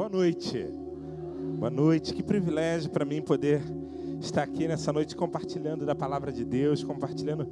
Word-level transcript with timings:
boa 0.00 0.08
noite. 0.08 0.66
Boa 1.58 1.68
noite, 1.68 2.14
que 2.14 2.22
privilégio 2.22 2.88
para 2.88 3.04
mim 3.04 3.20
poder 3.20 3.60
estar 4.18 4.42
aqui 4.42 4.66
nessa 4.66 4.90
noite 4.94 5.14
compartilhando 5.14 5.84
da 5.84 5.94
palavra 5.94 6.32
de 6.32 6.42
Deus, 6.42 6.82
compartilhando 6.82 7.46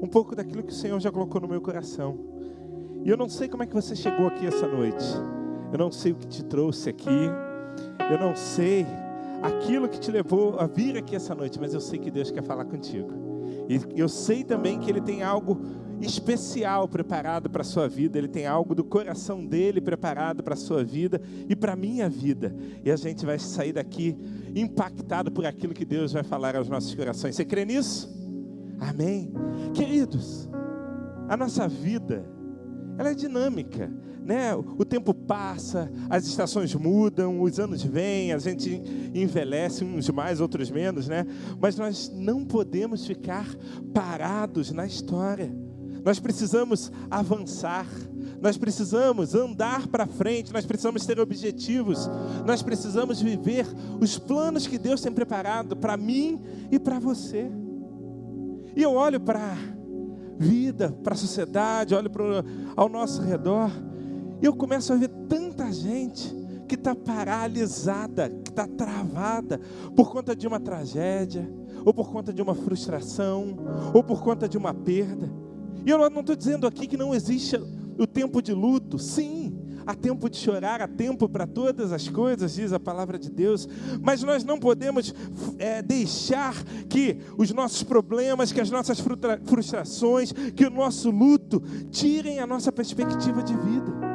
um 0.00 0.06
pouco 0.06 0.34
daquilo 0.34 0.62
que 0.62 0.72
o 0.72 0.74
Senhor 0.74 0.98
já 0.98 1.12
colocou 1.12 1.42
no 1.42 1.46
meu 1.46 1.60
coração. 1.60 2.18
E 3.04 3.10
eu 3.10 3.18
não 3.18 3.28
sei 3.28 3.48
como 3.48 3.64
é 3.64 3.66
que 3.66 3.74
você 3.74 3.94
chegou 3.94 4.28
aqui 4.28 4.46
essa 4.46 4.66
noite, 4.66 5.04
eu 5.70 5.78
não 5.78 5.92
sei 5.92 6.12
o 6.12 6.14
que 6.14 6.26
te 6.26 6.42
trouxe 6.42 6.88
aqui, 6.88 7.28
eu 8.10 8.18
não 8.18 8.34
sei 8.34 8.86
aquilo 9.42 9.86
que 9.86 10.00
te 10.00 10.10
levou 10.10 10.58
a 10.58 10.66
vir 10.66 10.96
aqui 10.96 11.14
essa 11.14 11.34
noite, 11.34 11.60
mas 11.60 11.74
eu 11.74 11.80
sei 11.82 11.98
que 11.98 12.10
Deus 12.10 12.30
quer 12.30 12.42
falar 12.42 12.64
contigo. 12.64 13.29
E 13.70 13.80
eu 13.94 14.08
sei 14.08 14.42
também 14.42 14.80
que 14.80 14.90
Ele 14.90 15.00
tem 15.00 15.22
algo 15.22 15.60
especial 16.00 16.88
preparado 16.88 17.48
para 17.48 17.62
a 17.62 17.64
sua 17.64 17.88
vida, 17.88 18.18
Ele 18.18 18.26
tem 18.26 18.44
algo 18.44 18.74
do 18.74 18.82
coração 18.82 19.46
dele 19.46 19.80
preparado 19.80 20.42
para 20.42 20.54
a 20.54 20.56
sua 20.56 20.82
vida 20.82 21.22
e 21.48 21.54
para 21.54 21.74
a 21.74 21.76
minha 21.76 22.08
vida. 22.08 22.52
E 22.84 22.90
a 22.90 22.96
gente 22.96 23.24
vai 23.24 23.38
sair 23.38 23.72
daqui 23.72 24.18
impactado 24.56 25.30
por 25.30 25.46
aquilo 25.46 25.72
que 25.72 25.84
Deus 25.84 26.12
vai 26.12 26.24
falar 26.24 26.56
aos 26.56 26.68
nossos 26.68 26.92
corações. 26.96 27.36
Você 27.36 27.44
crê 27.44 27.64
nisso? 27.64 28.12
Amém? 28.80 29.32
Queridos, 29.72 30.48
a 31.28 31.36
nossa 31.36 31.68
vida, 31.68 32.28
ela 32.98 33.10
é 33.10 33.14
dinâmica, 33.14 33.88
né? 34.30 34.54
O 34.54 34.84
tempo 34.84 35.12
passa, 35.12 35.90
as 36.08 36.24
estações 36.24 36.72
mudam, 36.76 37.42
os 37.42 37.58
anos 37.58 37.82
vêm, 37.82 38.32
a 38.32 38.38
gente 38.38 38.80
envelhece 39.12 39.82
uns 39.82 40.08
mais, 40.08 40.40
outros 40.40 40.70
menos, 40.70 41.08
né? 41.08 41.26
Mas 41.60 41.76
nós 41.76 42.08
não 42.14 42.44
podemos 42.44 43.04
ficar 43.04 43.44
parados 43.92 44.70
na 44.70 44.86
história. 44.86 45.52
Nós 46.04 46.20
precisamos 46.20 46.92
avançar, 47.10 47.88
nós 48.40 48.56
precisamos 48.56 49.34
andar 49.34 49.88
para 49.88 50.06
frente, 50.06 50.52
nós 50.52 50.64
precisamos 50.64 51.04
ter 51.04 51.18
objetivos, 51.18 52.08
nós 52.46 52.62
precisamos 52.62 53.20
viver 53.20 53.66
os 54.00 54.16
planos 54.16 54.64
que 54.64 54.78
Deus 54.78 55.00
tem 55.00 55.10
preparado 55.10 55.76
para 55.76 55.96
mim 55.96 56.40
e 56.70 56.78
para 56.78 57.00
você. 57.00 57.50
E 58.76 58.80
eu 58.80 58.92
olho 58.92 59.18
para 59.18 59.40
a 59.40 59.56
vida, 60.38 60.96
para 61.02 61.14
a 61.14 61.16
sociedade, 61.16 61.96
olho 61.96 62.08
para 62.08 62.44
ao 62.76 62.88
nosso 62.88 63.20
redor, 63.22 63.70
e 64.40 64.46
eu 64.46 64.54
começo 64.54 64.92
a 64.92 64.96
ver 64.96 65.08
tanta 65.28 65.70
gente 65.72 66.34
que 66.66 66.76
está 66.76 66.94
paralisada, 66.94 68.30
que 68.30 68.50
está 68.50 68.66
travada 68.66 69.60
por 69.96 70.10
conta 70.12 70.36
de 70.36 70.46
uma 70.46 70.60
tragédia, 70.60 71.50
ou 71.84 71.92
por 71.92 72.10
conta 72.10 72.32
de 72.32 72.40
uma 72.40 72.54
frustração, 72.54 73.56
ou 73.92 74.04
por 74.04 74.22
conta 74.22 74.48
de 74.48 74.56
uma 74.56 74.72
perda. 74.72 75.28
E 75.84 75.90
eu 75.90 75.98
não 76.10 76.20
estou 76.20 76.36
dizendo 76.36 76.66
aqui 76.66 76.86
que 76.86 76.96
não 76.96 77.14
existe 77.14 77.56
o 77.98 78.06
tempo 78.06 78.40
de 78.40 78.52
luto. 78.52 78.98
Sim, 78.98 79.52
há 79.86 79.94
tempo 79.94 80.28
de 80.28 80.36
chorar, 80.36 80.80
há 80.80 80.88
tempo 80.88 81.28
para 81.28 81.46
todas 81.46 81.92
as 81.92 82.08
coisas, 82.08 82.54
diz 82.54 82.72
a 82.72 82.80
palavra 82.80 83.18
de 83.18 83.30
Deus. 83.30 83.68
Mas 84.00 84.22
nós 84.22 84.44
não 84.44 84.58
podemos 84.58 85.14
é, 85.58 85.82
deixar 85.82 86.54
que 86.88 87.18
os 87.36 87.50
nossos 87.50 87.82
problemas, 87.82 88.52
que 88.52 88.60
as 88.60 88.70
nossas 88.70 89.00
frustrações, 89.44 90.32
que 90.32 90.64
o 90.64 90.70
nosso 90.70 91.10
luto 91.10 91.62
tirem 91.90 92.38
a 92.38 92.46
nossa 92.46 92.70
perspectiva 92.70 93.42
de 93.42 93.54
vida. 93.54 94.09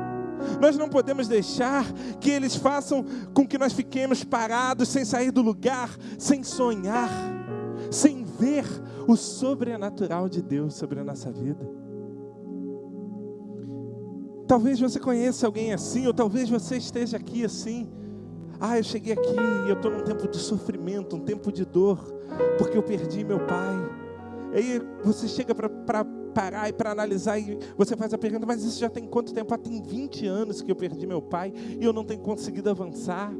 Nós 0.59 0.77
não 0.77 0.89
podemos 0.89 1.27
deixar 1.27 1.85
que 2.19 2.29
eles 2.29 2.55
façam 2.55 3.05
com 3.33 3.47
que 3.47 3.57
nós 3.57 3.73
fiquemos 3.73 4.23
parados, 4.23 4.89
sem 4.89 5.05
sair 5.05 5.31
do 5.31 5.41
lugar, 5.41 5.89
sem 6.17 6.43
sonhar, 6.43 7.09
sem 7.91 8.23
ver 8.23 8.65
o 9.07 9.15
sobrenatural 9.15 10.27
de 10.27 10.41
Deus 10.41 10.75
sobre 10.75 10.99
a 10.99 11.03
nossa 11.03 11.31
vida. 11.31 11.67
Talvez 14.47 14.79
você 14.79 14.99
conheça 14.99 15.45
alguém 15.45 15.73
assim, 15.73 16.05
ou 16.05 16.13
talvez 16.13 16.49
você 16.49 16.77
esteja 16.77 17.17
aqui 17.17 17.43
assim. 17.43 17.89
Ah, 18.59 18.77
eu 18.77 18.83
cheguei 18.83 19.13
aqui 19.13 19.35
e 19.65 19.69
eu 19.69 19.75
estou 19.75 19.91
num 19.91 20.03
tempo 20.03 20.27
de 20.27 20.37
sofrimento, 20.37 21.15
um 21.15 21.19
tempo 21.19 21.51
de 21.51 21.65
dor, 21.65 21.99
porque 22.57 22.77
eu 22.77 22.83
perdi 22.83 23.23
meu 23.23 23.39
pai. 23.39 23.75
Aí 24.53 24.81
você 25.03 25.27
chega 25.27 25.53
para 25.53 26.05
parar 26.35 26.67
e 26.67 26.73
para 26.73 26.91
analisar 26.91 27.39
e 27.39 27.57
você 27.77 27.95
faz 27.95 28.13
a 28.13 28.17
pergunta, 28.17 28.45
mas 28.45 28.61
isso 28.61 28.77
já 28.77 28.89
tem 28.89 29.07
quanto 29.07 29.33
tempo? 29.33 29.53
Ah, 29.53 29.57
tem 29.57 29.81
20 29.81 30.27
anos 30.27 30.61
que 30.61 30.69
eu 30.69 30.75
perdi 30.75 31.07
meu 31.07 31.21
pai 31.21 31.53
e 31.79 31.83
eu 31.83 31.93
não 31.93 32.03
tenho 32.03 32.19
conseguido 32.19 32.69
avançar. 32.69 33.31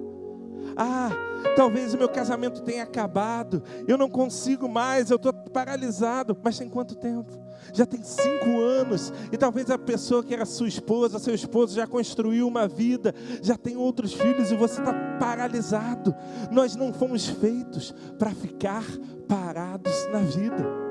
Ah, 0.78 1.12
talvez 1.56 1.94
o 1.94 1.98
meu 1.98 2.10
casamento 2.10 2.62
tenha 2.62 2.84
acabado, 2.84 3.62
eu 3.88 3.98
não 3.98 4.10
consigo 4.10 4.68
mais, 4.68 5.12
eu 5.12 5.18
estou 5.18 5.34
paralisado. 5.34 6.36
Mas 6.42 6.58
tem 6.58 6.70
quanto 6.70 6.96
tempo? 6.96 7.32
Já 7.74 7.86
tem 7.86 8.02
cinco 8.02 8.60
anos, 8.62 9.12
e 9.32 9.38
talvez 9.38 9.70
a 9.70 9.78
pessoa 9.78 10.24
que 10.24 10.34
era 10.34 10.46
sua 10.46 10.68
esposa, 10.68 11.20
seu 11.20 11.34
esposo, 11.34 11.76
já 11.76 11.86
construiu 11.86 12.48
uma 12.48 12.68
vida, 12.68 13.14
já 13.42 13.58
tem 13.58 13.76
outros 13.76 14.14
filhos 14.14 14.52
e 14.52 14.56
você 14.56 14.80
está 14.80 14.94
paralisado. 15.20 16.16
Nós 16.52 16.76
não 16.76 16.94
fomos 16.94 17.28
feitos 17.28 17.94
para 18.18 18.32
ficar 18.32 18.86
parados 19.28 20.08
na 20.12 20.20
vida. 20.20 20.85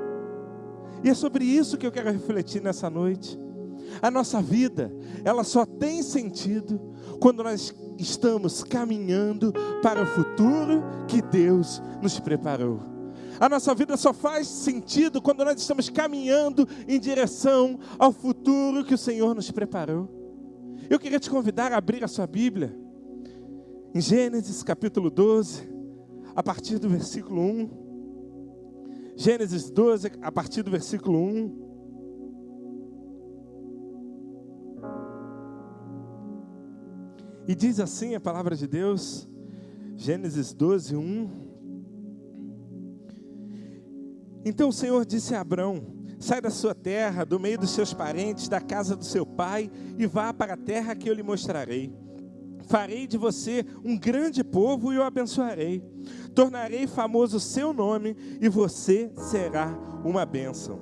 E 1.05 1.11
é 1.11 1.15
sobre 1.15 1.45
isso 1.45 1.77
que 1.77 1.87
eu 1.87 1.93
quero 1.93 2.11
refletir 2.11 2.63
nessa 2.63 2.89
noite. 2.89 3.39
A 4.01 4.11
nossa 4.11 4.41
vida, 4.41 4.91
ela 5.23 5.45
só 5.45 5.67
tem 5.67 6.03
sentido 6.03 6.81
quando 7.21 7.45
nós 7.45 7.75
estamos 7.99 8.65
caminhando 8.65 9.53
para 9.83 10.03
o 10.03 10.07
futuro 10.07 10.83
que 11.07 11.21
Deus 11.21 11.83
nos 12.01 12.19
preparou. 12.19 12.81
A 13.39 13.51
nossa 13.51 13.75
vida 13.75 13.99
só 13.99 14.15
faz 14.15 14.49
sentido 14.49 15.21
quando 15.21 15.45
nós 15.45 15.61
estamos 15.61 15.91
caminhando 15.91 16.67
em 16.89 16.99
direção 16.99 17.79
ao 17.99 18.11
futuro 18.11 18.83
que 18.83 18.95
o 18.95 18.99
Senhor 18.99 19.35
nos 19.35 19.51
preparou. 19.51 20.09
Eu 20.89 20.99
queria 20.99 21.21
te 21.21 21.29
convidar 21.29 21.71
a 21.71 21.77
abrir 21.77 22.03
a 22.03 22.09
sua 22.09 22.27
Bíblia 22.27 22.75
em 23.95 24.01
Gênesis 24.01 24.63
capítulo 24.63 25.11
12, 25.11 25.69
a 26.35 26.43
partir 26.43 26.79
do 26.79 26.89
versículo 26.89 27.43
1. 27.43 27.84
Gênesis 29.17 29.71
12, 29.71 30.13
a 30.21 30.33
partir 30.33 30.63
do 30.63 30.71
versículo 30.71 31.19
1. 31.19 31.65
E 37.47 37.55
diz 37.55 37.79
assim 37.79 38.15
a 38.15 38.21
palavra 38.21 38.57
de 38.57 38.67
Deus, 38.67 39.29
Gênesis 39.97 40.53
12, 40.53 40.97
1. 40.97 41.31
Então 44.45 44.69
o 44.69 44.73
Senhor 44.73 45.05
disse 45.05 45.35
a 45.35 45.41
Abrão: 45.41 45.95
Sai 46.19 46.41
da 46.41 46.51
sua 46.51 46.75
terra, 46.75 47.25
do 47.25 47.39
meio 47.39 47.59
dos 47.59 47.71
seus 47.71 47.95
parentes, 47.95 48.49
da 48.49 48.61
casa 48.61 48.97
do 48.97 49.05
seu 49.05 49.25
pai, 49.25 49.71
e 49.99 50.07
vá 50.07 50.33
para 50.33 50.55
a 50.55 50.57
terra 50.57 50.95
que 50.95 51.09
eu 51.09 51.15
lhe 51.15 51.23
mostrarei. 51.23 52.04
Farei 52.67 53.07
de 53.07 53.17
você 53.17 53.65
um 53.85 53.99
grande 53.99 54.43
povo 54.43 54.93
e 54.93 54.99
o 54.99 55.03
abençoarei. 55.03 55.83
Tornarei 56.35 56.87
famoso 56.87 57.37
o 57.37 57.41
seu 57.41 57.73
nome, 57.73 58.17
e 58.41 58.49
você 58.49 59.11
será 59.17 59.69
uma 60.05 60.25
bênção. 60.25 60.81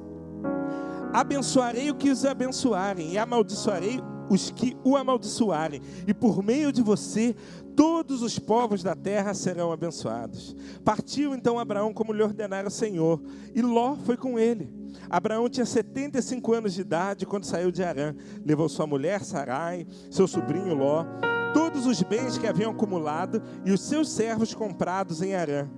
Abençoarei 1.12 1.90
o 1.90 1.94
que 1.94 2.10
os 2.10 2.24
abençoarem, 2.24 3.12
e 3.12 3.18
amaldiçoarei 3.18 4.00
os 4.30 4.50
que 4.50 4.76
o 4.82 4.96
amaldiçoarem, 4.96 5.82
e 6.06 6.14
por 6.14 6.42
meio 6.42 6.72
de 6.72 6.82
você 6.82 7.36
todos 7.76 8.22
os 8.22 8.38
povos 8.38 8.82
da 8.82 8.94
terra 8.94 9.34
serão 9.34 9.72
abençoados. 9.72 10.56
Partiu 10.84 11.34
então 11.34 11.58
Abraão 11.58 11.92
como 11.92 12.12
lhe 12.12 12.22
ordenara 12.22 12.68
o 12.68 12.70
Senhor, 12.70 13.20
e 13.54 13.60
Ló 13.60 13.96
foi 13.96 14.16
com 14.16 14.38
ele. 14.38 14.72
Abraão 15.10 15.48
tinha 15.48 15.66
75 15.66 16.52
anos 16.54 16.74
de 16.74 16.80
idade 16.80 17.26
quando 17.26 17.44
saiu 17.44 17.70
de 17.70 17.82
Arã. 17.82 18.14
Levou 18.44 18.68
sua 18.68 18.86
mulher 18.86 19.22
Sarai, 19.22 19.86
seu 20.10 20.26
sobrinho 20.26 20.74
Ló, 20.74 21.04
todos 21.52 21.86
os 21.86 22.02
bens 22.02 22.38
que 22.38 22.46
haviam 22.46 22.72
acumulado 22.72 23.42
e 23.64 23.72
os 23.72 23.82
seus 23.82 24.10
servos 24.10 24.54
comprados 24.54 25.22
em 25.22 25.34
Arã. 25.34 25.68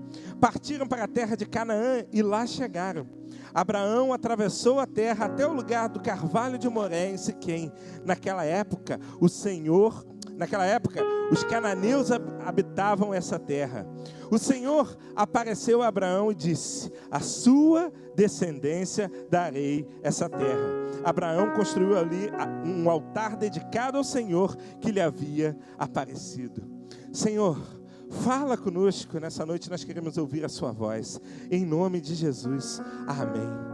Partiram 0.41 0.87
para 0.87 1.05
a 1.05 1.09
terra 1.09 1.37
de 1.37 1.47
Canaã 1.47 2.05
e 2.13 2.23
lá 2.23 2.47
chegaram. 2.47 3.07
Abraão 3.53 4.13
atravessou 4.13 4.81
a 4.81 4.87
terra 4.87 5.27
até 5.27 5.47
o 5.47 5.53
lugar 5.53 5.89
do 5.89 6.01
carvalho 6.01 6.59
de 6.59 6.69
Moré 6.69 7.11
em 7.11 7.17
Siquém. 7.17 7.73
Naquela 8.05 8.45
época, 8.45 8.99
o 9.21 9.29
Senhor, 9.29 10.05
naquela 10.37 10.65
época, 10.65 11.03
os 11.31 11.43
cananeus 11.45 12.11
habitavam 12.11 13.13
essa 13.13 13.39
terra. 13.39 13.87
O 14.31 14.39
Senhor 14.39 14.97
apareceu 15.15 15.83
a 15.83 15.89
Abraão 15.89 16.31
e 16.31 16.35
disse: 16.35 16.93
A 17.11 17.21
sua 17.21 17.93
descendência 18.15 19.11
darei 19.31 19.87
essa 20.03 20.29
terra. 20.29 20.85
Abraão 21.05 21.53
construiu 21.55 21.99
ali 21.99 22.31
um 22.65 22.89
altar 22.89 23.37
dedicado 23.37 23.99
ao 23.99 24.05
Senhor 24.05 24.57
que 24.81 24.91
lhe 24.91 25.01
havia 25.01 25.57
aparecido. 25.79 26.63
Senhor, 27.13 27.59
Fala 28.23 28.57
conosco 28.57 29.19
nessa 29.19 29.45
noite, 29.45 29.69
nós 29.69 29.83
queremos 29.83 30.17
ouvir 30.19 30.45
a 30.45 30.49
Sua 30.49 30.71
voz. 30.71 31.21
Em 31.51 31.65
nome 31.65 32.01
de 32.01 32.15
Jesus. 32.15 32.81
Amém. 33.09 33.74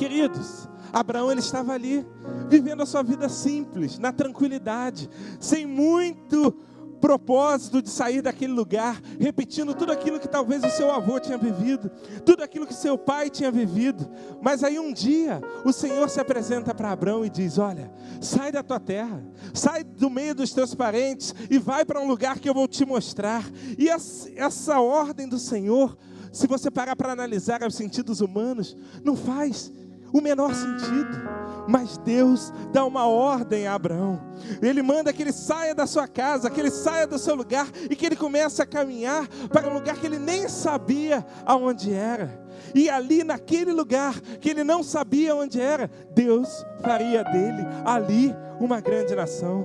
Queridos, 0.00 0.66
Abraão 0.94 1.30
ele 1.30 1.40
estava 1.40 1.74
ali, 1.74 2.06
vivendo 2.48 2.82
a 2.82 2.86
sua 2.86 3.02
vida 3.02 3.28
simples, 3.28 3.98
na 3.98 4.10
tranquilidade, 4.10 5.10
sem 5.38 5.66
muito 5.66 6.56
propósito 6.98 7.82
de 7.82 7.90
sair 7.90 8.22
daquele 8.22 8.54
lugar, 8.54 8.98
repetindo 9.18 9.74
tudo 9.74 9.92
aquilo 9.92 10.18
que 10.18 10.26
talvez 10.26 10.64
o 10.64 10.70
seu 10.70 10.90
avô 10.90 11.20
tinha 11.20 11.36
vivido, 11.36 11.90
tudo 12.24 12.42
aquilo 12.42 12.66
que 12.66 12.72
seu 12.72 12.96
pai 12.96 13.28
tinha 13.28 13.50
vivido. 13.50 14.08
Mas 14.40 14.64
aí 14.64 14.78
um 14.78 14.90
dia 14.90 15.38
o 15.66 15.72
Senhor 15.72 16.08
se 16.08 16.18
apresenta 16.18 16.74
para 16.74 16.92
Abraão 16.92 17.22
e 17.22 17.28
diz: 17.28 17.58
Olha, 17.58 17.92
sai 18.22 18.50
da 18.50 18.62
tua 18.62 18.80
terra, 18.80 19.22
sai 19.52 19.84
do 19.84 20.08
meio 20.08 20.34
dos 20.34 20.54
teus 20.54 20.74
parentes 20.74 21.34
e 21.50 21.58
vai 21.58 21.84
para 21.84 22.00
um 22.00 22.08
lugar 22.08 22.38
que 22.38 22.48
eu 22.48 22.54
vou 22.54 22.66
te 22.66 22.86
mostrar. 22.86 23.44
E 23.76 23.90
essa 23.90 24.80
ordem 24.80 25.28
do 25.28 25.38
Senhor, 25.38 25.94
se 26.32 26.46
você 26.46 26.70
parar 26.70 26.96
para 26.96 27.12
analisar 27.12 27.62
os 27.66 27.74
sentidos 27.74 28.22
humanos, 28.22 28.74
não 29.04 29.14
faz 29.14 29.70
o 30.12 30.20
menor 30.20 30.54
sentido. 30.54 31.30
Mas 31.68 31.98
Deus 31.98 32.52
dá 32.72 32.84
uma 32.84 33.06
ordem 33.06 33.66
a 33.66 33.74
Abraão. 33.74 34.20
Ele 34.60 34.82
manda 34.82 35.12
que 35.12 35.22
ele 35.22 35.32
saia 35.32 35.74
da 35.74 35.86
sua 35.86 36.08
casa, 36.08 36.50
que 36.50 36.60
ele 36.60 36.70
saia 36.70 37.06
do 37.06 37.18
seu 37.18 37.34
lugar 37.34 37.68
e 37.88 37.94
que 37.94 38.06
ele 38.06 38.16
comece 38.16 38.62
a 38.62 38.66
caminhar 38.66 39.28
para 39.52 39.68
um 39.68 39.74
lugar 39.74 39.96
que 39.96 40.06
ele 40.06 40.18
nem 40.18 40.48
sabia 40.48 41.24
aonde 41.44 41.92
era. 41.92 42.40
E 42.74 42.88
ali 42.88 43.24
naquele 43.24 43.72
lugar 43.72 44.18
que 44.20 44.50
ele 44.50 44.64
não 44.64 44.82
sabia 44.82 45.34
onde 45.34 45.60
era, 45.60 45.90
Deus 46.14 46.64
faria 46.80 47.22
dele 47.24 47.66
ali 47.84 48.34
uma 48.60 48.80
grande 48.80 49.14
nação. 49.14 49.64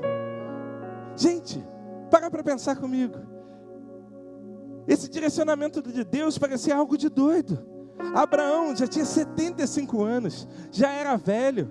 Gente, 1.15 1.65
para 2.09 2.29
para 2.29 2.43
pensar 2.43 2.75
comigo. 2.75 3.17
Esse 4.87 5.09
direcionamento 5.09 5.81
de 5.81 6.03
Deus 6.03 6.37
parecia 6.37 6.75
algo 6.75 6.97
de 6.97 7.09
doido. 7.09 7.74
Abraão 8.13 8.75
já 8.75 8.87
tinha 8.87 9.05
75 9.05 10.03
anos, 10.03 10.47
já 10.71 10.91
era 10.91 11.15
velho. 11.15 11.69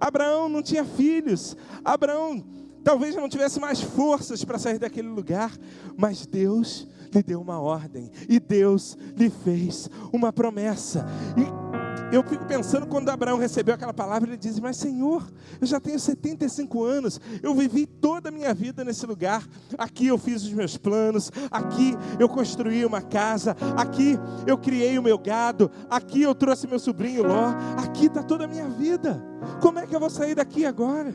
Abraão 0.00 0.48
não 0.48 0.62
tinha 0.62 0.84
filhos. 0.84 1.56
Abraão 1.84 2.44
talvez 2.84 3.16
não 3.16 3.28
tivesse 3.28 3.58
mais 3.58 3.80
forças 3.80 4.44
para 4.44 4.58
sair 4.58 4.78
daquele 4.78 5.08
lugar, 5.08 5.52
mas 5.96 6.26
Deus 6.26 6.86
lhe 7.12 7.22
deu 7.22 7.40
uma 7.40 7.60
ordem 7.60 8.10
e 8.28 8.38
Deus 8.38 8.96
lhe 9.16 9.30
fez 9.30 9.88
uma 10.12 10.32
promessa. 10.32 11.06
E 11.36 11.65
eu 12.12 12.22
fico 12.22 12.44
pensando 12.44 12.86
quando 12.86 13.08
Abraão 13.08 13.38
recebeu 13.38 13.74
aquela 13.74 13.92
palavra, 13.92 14.28
ele 14.28 14.36
diz: 14.36 14.58
Mas 14.58 14.76
Senhor, 14.76 15.26
eu 15.60 15.66
já 15.66 15.80
tenho 15.80 15.98
75 15.98 16.84
anos, 16.84 17.20
eu 17.42 17.54
vivi 17.54 17.86
toda 17.86 18.28
a 18.28 18.32
minha 18.32 18.52
vida 18.54 18.84
nesse 18.84 19.06
lugar. 19.06 19.46
Aqui 19.76 20.06
eu 20.06 20.18
fiz 20.18 20.42
os 20.42 20.52
meus 20.52 20.76
planos, 20.76 21.30
aqui 21.50 21.96
eu 22.18 22.28
construí 22.28 22.84
uma 22.84 23.02
casa, 23.02 23.56
aqui 23.76 24.18
eu 24.46 24.56
criei 24.56 24.98
o 24.98 25.02
meu 25.02 25.18
gado, 25.18 25.70
aqui 25.90 26.22
eu 26.22 26.34
trouxe 26.34 26.66
meu 26.66 26.78
sobrinho 26.78 27.22
Ló, 27.22 27.52
aqui 27.76 28.06
está 28.06 28.22
toda 28.22 28.44
a 28.44 28.48
minha 28.48 28.68
vida. 28.68 29.22
Como 29.60 29.78
é 29.78 29.86
que 29.86 29.94
eu 29.94 30.00
vou 30.00 30.10
sair 30.10 30.34
daqui 30.34 30.64
agora? 30.64 31.12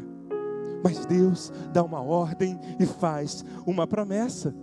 Mas 0.83 1.05
Deus 1.05 1.51
dá 1.71 1.83
uma 1.83 2.01
ordem 2.01 2.59
e 2.79 2.85
faz 2.85 3.45
uma 3.65 3.85
promessa. 3.85 4.53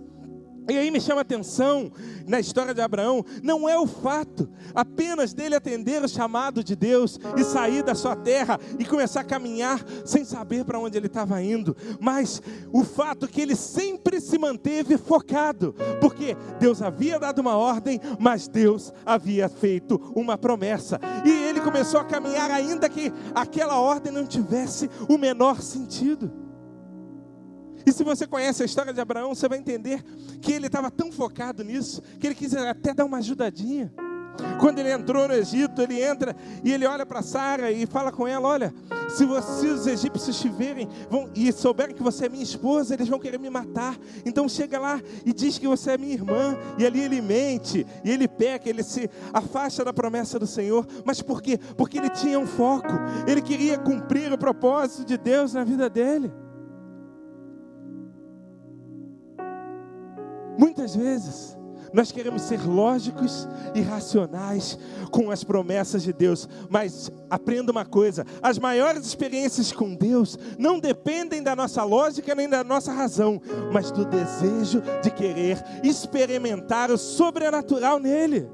E 0.69 0.77
aí 0.77 0.91
me 0.91 1.01
chama 1.01 1.21
a 1.21 1.23
atenção 1.23 1.91
na 2.27 2.39
história 2.39 2.73
de 2.73 2.81
Abraão, 2.81 3.25
não 3.41 3.67
é 3.67 3.77
o 3.77 3.87
fato 3.87 4.47
apenas 4.75 5.33
dele 5.33 5.55
atender 5.55 6.03
o 6.03 6.07
chamado 6.07 6.63
de 6.63 6.75
Deus 6.75 7.19
e 7.35 7.43
sair 7.43 7.81
da 7.81 7.95
sua 7.95 8.15
terra 8.15 8.59
e 8.77 8.85
começar 8.85 9.21
a 9.21 9.23
caminhar 9.23 9.83
sem 10.05 10.23
saber 10.23 10.63
para 10.63 10.79
onde 10.79 10.95
ele 10.95 11.07
estava 11.07 11.41
indo, 11.41 11.75
mas 11.99 12.41
o 12.71 12.83
fato 12.83 13.27
que 13.27 13.41
ele 13.41 13.55
sempre 13.55 14.21
se 14.21 14.37
manteve 14.37 14.97
focado, 14.97 15.73
porque 15.99 16.37
Deus 16.59 16.81
havia 16.81 17.19
dado 17.19 17.39
uma 17.39 17.57
ordem, 17.57 17.99
mas 18.19 18.47
Deus 18.47 18.93
havia 19.03 19.49
feito 19.49 19.99
uma 20.15 20.37
promessa, 20.37 20.99
e 21.25 21.31
ele 21.31 21.61
começou 21.61 21.99
a 21.99 22.05
caminhar 22.05 22.51
ainda 22.51 22.87
que 22.87 23.11
aquela 23.33 23.79
ordem 23.79 24.13
não 24.13 24.25
tivesse 24.25 24.89
o 25.07 25.17
menor 25.17 25.61
sentido. 25.61 26.48
E 27.89 27.91
se 27.91 28.03
você 28.03 28.27
conhece 28.27 28.61
a 28.61 28.67
história 28.67 28.93
de 28.93 29.01
Abraão, 29.01 29.33
você 29.33 29.49
vai 29.49 29.57
entender 29.57 30.03
que 30.39 30.53
ele 30.53 30.67
estava 30.67 30.91
tão 30.91 31.11
focado 31.11 31.63
nisso, 31.63 32.03
que 32.19 32.27
ele 32.27 32.35
quis 32.35 32.53
até 32.53 32.93
dar 32.93 33.03
uma 33.03 33.17
ajudadinha. 33.17 33.91
Quando 34.59 34.77
ele 34.77 34.91
entrou 34.91 35.27
no 35.27 35.33
Egito, 35.33 35.81
ele 35.81 35.99
entra 35.99 36.35
e 36.63 36.71
ele 36.71 36.85
olha 36.85 37.03
para 37.03 37.23
Sara 37.23 37.71
e 37.71 37.87
fala 37.87 38.11
com 38.11 38.27
ela: 38.27 38.47
Olha, 38.47 38.71
se, 39.09 39.25
os 39.25 39.87
egípcios 39.87 40.39
te 40.39 40.47
verem 40.49 40.87
vão, 41.09 41.31
e 41.33 41.51
souberem 41.51 41.95
que 41.95 42.03
você 42.03 42.27
é 42.27 42.29
minha 42.29 42.43
esposa, 42.43 42.93
eles 42.93 43.07
vão 43.07 43.17
querer 43.17 43.39
me 43.39 43.49
matar. 43.49 43.97
Então 44.23 44.47
chega 44.47 44.77
lá 44.77 45.01
e 45.25 45.33
diz 45.33 45.57
que 45.57 45.67
você 45.67 45.93
é 45.93 45.97
minha 45.97 46.13
irmã. 46.13 46.55
E 46.77 46.85
ali 46.85 47.01
ele 47.01 47.19
mente, 47.21 47.87
e 48.05 48.11
ele 48.11 48.27
peca, 48.27 48.69
ele 48.69 48.83
se 48.83 49.09
afasta 49.33 49.83
da 49.83 49.91
promessa 49.91 50.37
do 50.37 50.45
Senhor. 50.45 50.85
Mas 51.03 51.23
por 51.23 51.41
quê? 51.41 51.59
Porque 51.75 51.97
ele 51.97 52.11
tinha 52.11 52.39
um 52.39 52.45
foco, 52.45 52.93
ele 53.25 53.41
queria 53.41 53.79
cumprir 53.79 54.31
o 54.31 54.37
propósito 54.37 55.03
de 55.03 55.17
Deus 55.17 55.55
na 55.55 55.63
vida 55.63 55.89
dele. 55.89 56.31
Muitas 60.69 60.95
vezes, 60.95 61.57
nós 61.91 62.11
queremos 62.11 62.43
ser 62.43 62.63
lógicos 62.63 63.47
e 63.73 63.81
racionais 63.81 64.77
com 65.09 65.31
as 65.31 65.43
promessas 65.43 66.03
de 66.03 66.13
Deus, 66.13 66.47
mas 66.69 67.11
aprenda 67.27 67.71
uma 67.71 67.83
coisa: 67.83 68.23
as 68.39 68.59
maiores 68.59 69.03
experiências 69.03 69.71
com 69.71 69.95
Deus 69.95 70.37
não 70.59 70.79
dependem 70.79 71.41
da 71.41 71.55
nossa 71.55 71.83
lógica 71.83 72.35
nem 72.35 72.47
da 72.47 72.63
nossa 72.63 72.93
razão, 72.93 73.41
mas 73.73 73.89
do 73.89 74.05
desejo 74.05 74.83
de 75.01 75.09
querer 75.09 75.57
experimentar 75.83 76.91
o 76.91 76.99
sobrenatural 76.99 77.99
nele. 77.99 78.47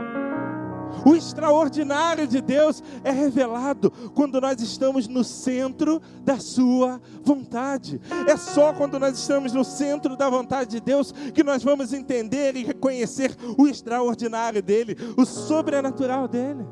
O 1.06 1.16
extraordinário 1.16 2.28
de 2.28 2.42
Deus 2.42 2.82
é 3.04 3.12
revelado 3.12 3.92
quando 4.14 4.42
nós 4.42 4.62
estamos 4.62 5.08
no 5.08 5.24
centro 5.24 6.02
da 6.24 6.40
Sua 6.40 7.02
vontade. 7.24 8.02
É 8.28 8.36
só 8.36 8.74
quando 8.74 9.00
nós 9.00 9.18
estamos 9.18 9.54
no 9.54 9.64
centro 9.64 10.16
da 10.16 10.30
vontade 10.30 10.72
de 10.72 10.80
Deus 10.80 11.12
que 11.34 11.44
nós 11.44 11.64
vamos 11.64 11.94
entender 11.94 12.56
e 12.56 12.64
reconhecer 12.64 13.36
o 13.58 13.68
extraordinário 13.68 14.62
dele, 14.62 14.98
o 15.16 15.26
sobrenatural 15.26 16.28
dele. 16.28 16.66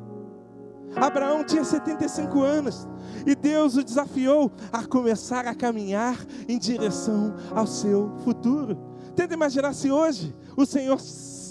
Abraão 0.95 1.43
tinha 1.43 1.63
75 1.63 2.41
anos 2.41 2.87
e 3.25 3.35
Deus 3.35 3.75
o 3.75 3.83
desafiou 3.83 4.51
a 4.71 4.85
começar 4.85 5.47
a 5.47 5.55
caminhar 5.55 6.17
em 6.47 6.57
direção 6.57 7.33
ao 7.51 7.65
seu 7.65 8.11
futuro. 8.23 8.77
Tenta 9.15 9.33
imaginar 9.33 9.73
se 9.73 9.91
hoje 9.91 10.35
o 10.55 10.65
Senhor 10.65 10.99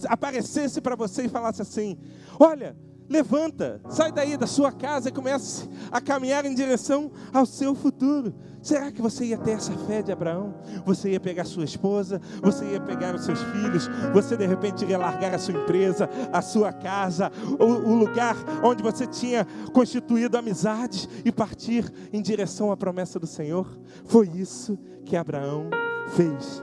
aparecesse 0.09 0.81
para 0.81 0.97
você 0.97 1.25
e 1.25 1.29
falasse 1.29 1.63
assim: 1.63 1.99
Olha, 2.39 2.77
levanta, 3.09 3.81
sai 3.89 4.11
daí 4.11 4.37
da 4.37 4.47
sua 4.47 4.73
casa 4.73 5.09
e 5.09 5.13
comece 5.13 5.69
a 5.91 6.01
caminhar 6.01 6.45
em 6.47 6.55
direção 6.55 7.11
ao 7.33 7.45
seu 7.45 7.75
futuro. 7.75 8.35
Será 8.63 8.93
que 8.93 9.03
você 9.03 9.27
ia 9.27 9.39
ter 9.39 9.53
essa 9.53 9.73
fé 9.87 10.03
de 10.03 10.13
Abraão? 10.13 10.55
Você 10.87 11.11
ia 11.11 11.21
pegar 11.21 11.45
sua 11.45 11.65
esposa, 11.65 12.21
você 12.41 12.65
ia 12.65 12.81
pegar 12.81 13.15
os 13.15 13.25
seus 13.25 13.41
filhos, 13.43 13.89
você 14.13 14.37
de 14.37 14.47
repente 14.47 14.83
iria 14.83 14.97
largar 14.97 15.35
a 15.35 15.39
sua 15.39 15.55
empresa, 15.55 16.09
a 16.33 16.41
sua 16.41 16.73
casa, 16.73 17.31
o, 17.59 17.65
o 17.65 17.95
lugar 17.95 18.37
onde 18.63 18.83
você 18.83 19.07
tinha 19.07 19.45
constituído 19.73 20.39
amizades 20.39 21.09
e 21.25 21.33
partir 21.33 21.93
em 22.13 22.23
direção 22.23 22.71
à 22.71 22.77
promessa 22.77 23.19
do 23.19 23.27
Senhor? 23.27 23.67
Foi 24.05 24.29
isso 24.29 24.79
que 25.05 25.17
Abraão 25.17 25.69
fez. 26.15 26.63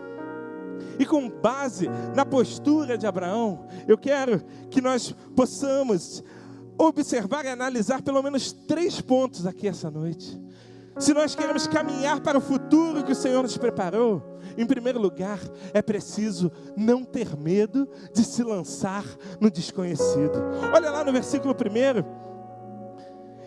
E 0.99 1.05
com 1.05 1.29
base 1.29 1.87
na 2.13 2.25
postura 2.25 2.97
de 2.97 3.07
Abraão, 3.07 3.65
eu 3.87 3.97
quero 3.97 4.43
que 4.69 4.81
nós 4.81 5.15
possamos 5.35 6.21
observar 6.77 7.45
e 7.45 7.49
analisar 7.49 8.01
pelo 8.01 8.21
menos 8.21 8.51
três 8.51 8.99
pontos 8.99 9.47
aqui 9.47 9.67
essa 9.67 9.89
noite. 9.89 10.39
Se 10.97 11.13
nós 11.13 11.33
queremos 11.33 11.65
caminhar 11.65 12.19
para 12.19 12.37
o 12.37 12.41
futuro 12.41 13.03
que 13.05 13.13
o 13.13 13.15
Senhor 13.15 13.41
nos 13.41 13.57
preparou, 13.57 14.21
em 14.57 14.65
primeiro 14.65 14.99
lugar, 14.99 15.39
é 15.73 15.81
preciso 15.81 16.51
não 16.75 17.05
ter 17.05 17.37
medo 17.37 17.87
de 18.13 18.23
se 18.23 18.43
lançar 18.43 19.05
no 19.39 19.49
desconhecido. 19.49 20.43
Olha 20.73 20.91
lá 20.91 21.03
no 21.05 21.13
versículo 21.13 21.53
1. 21.53 22.28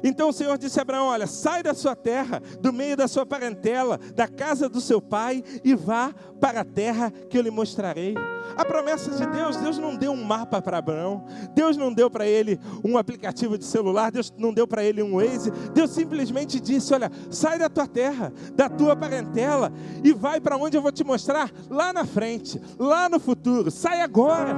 Então 0.02 0.28
o 0.28 0.32
Senhor 0.32 0.58
disse 0.58 0.78
a 0.78 0.82
Abraão: 0.82 1.06
Olha, 1.06 1.26
sai 1.26 1.62
da 1.62 1.74
sua 1.74 1.94
terra, 1.94 2.42
do 2.60 2.72
meio 2.72 2.96
da 2.96 3.06
sua 3.06 3.24
parentela, 3.24 3.98
da 4.14 4.26
casa 4.26 4.68
do 4.68 4.80
seu 4.80 5.00
pai, 5.00 5.42
e 5.64 5.74
vá 5.74 6.12
para 6.40 6.60
a 6.60 6.64
terra 6.64 7.10
que 7.10 7.38
eu 7.38 7.42
lhe 7.42 7.50
mostrarei. 7.50 8.14
A 8.56 8.64
promessa 8.64 9.10
de 9.10 9.26
Deus, 9.26 9.56
Deus 9.56 9.78
não 9.78 9.96
deu 9.96 10.12
um 10.12 10.22
mapa 10.22 10.60
para 10.60 10.78
Abraão, 10.78 11.24
Deus 11.54 11.76
não 11.76 11.92
deu 11.92 12.10
para 12.10 12.26
ele 12.26 12.58
um 12.84 12.98
aplicativo 12.98 13.56
de 13.56 13.64
celular, 13.64 14.10
Deus 14.10 14.32
não 14.36 14.52
deu 14.52 14.66
para 14.66 14.84
ele 14.84 15.02
um 15.02 15.14
Waze, 15.16 15.50
Deus 15.72 15.90
simplesmente 15.90 16.60
disse: 16.60 16.92
Olha, 16.92 17.10
sai 17.30 17.58
da 17.58 17.68
tua 17.68 17.86
terra, 17.86 18.32
da 18.54 18.68
tua 18.68 18.96
parentela, 18.96 19.72
e 20.02 20.12
vai 20.12 20.40
para 20.40 20.56
onde 20.56 20.76
eu 20.76 20.82
vou 20.82 20.92
te 20.92 21.04
mostrar 21.04 21.50
lá 21.70 21.92
na 21.92 22.04
frente, 22.04 22.60
lá 22.78 23.08
no 23.08 23.20
futuro, 23.20 23.70
sai 23.70 24.00
agora. 24.00 24.54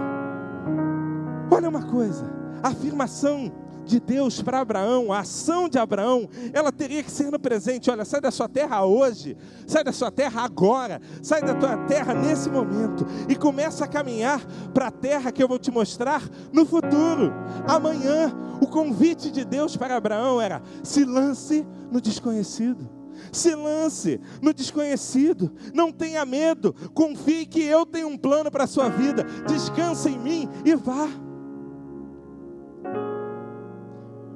Olha 1.51 1.69
uma 1.69 1.83
coisa, 1.83 2.25
afirmação 2.63 3.53
de 3.85 4.01
Deus 4.01 4.43
para 4.43 4.61
Abraão, 4.61 5.13
a 5.13 5.21
ação 5.21 5.69
de 5.69 5.79
Abraão, 5.79 6.29
ela 6.53 6.73
teria 6.73 7.03
que 7.03 7.11
ser 7.11 7.31
no 7.31 7.39
presente. 7.39 7.91
Olha, 7.91 8.05
sai 8.05 8.21
da 8.21 8.31
sua 8.31 8.49
terra 8.49 8.85
hoje, 8.85 9.37
sai 9.67 9.85
da 9.85 9.93
sua 9.93 10.11
terra 10.11 10.43
agora, 10.43 11.01
sai 11.23 11.43
da 11.43 11.55
tua 11.55 11.77
terra 11.87 12.15
nesse 12.15 12.51
momento 12.51 13.07
e 13.29 13.37
começa 13.37 13.85
a 13.85 13.89
caminhar 13.89 14.45
para 14.73 14.89
a 14.89 14.91
terra 14.91 15.31
que 15.31 15.43
eu 15.43 15.49
vou 15.49 15.59
te 15.59 15.71
mostrar 15.71 16.23
no 16.53 16.65
futuro. 16.65 17.33
Amanhã, 17.69 18.33
o 18.61 18.67
convite 18.67 19.31
de 19.31 19.45
Deus 19.45 19.77
para 19.77 19.97
Abraão 19.97 20.41
era: 20.41 20.63
se 20.83 21.05
lance 21.05 21.67
no 21.91 22.01
desconhecido. 22.01 22.89
Se 23.33 23.55
lance 23.55 24.21
no 24.43 24.53
desconhecido. 24.53 25.53
Não 25.73 25.93
tenha 25.93 26.25
medo. 26.25 26.75
Confie 26.93 27.47
que 27.47 27.63
eu 27.63 27.87
tenho 27.87 28.09
um 28.09 28.19
plano 28.19 28.51
para 28.51 28.65
a 28.65 28.69
sua 28.69 28.89
vida. 28.89 29.25
Descansa 29.47 30.11
em 30.11 30.19
mim 30.19 30.49
e 30.65 30.75
vá. 30.75 31.09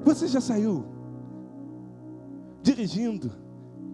Você 0.09 0.27
já 0.27 0.41
saiu 0.41 0.87
dirigindo 2.63 3.31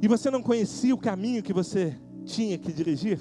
e 0.00 0.06
você 0.06 0.30
não 0.30 0.40
conhecia 0.40 0.94
o 0.94 0.98
caminho 0.98 1.42
que 1.42 1.52
você 1.52 1.98
tinha 2.24 2.56
que 2.56 2.72
dirigir? 2.72 3.18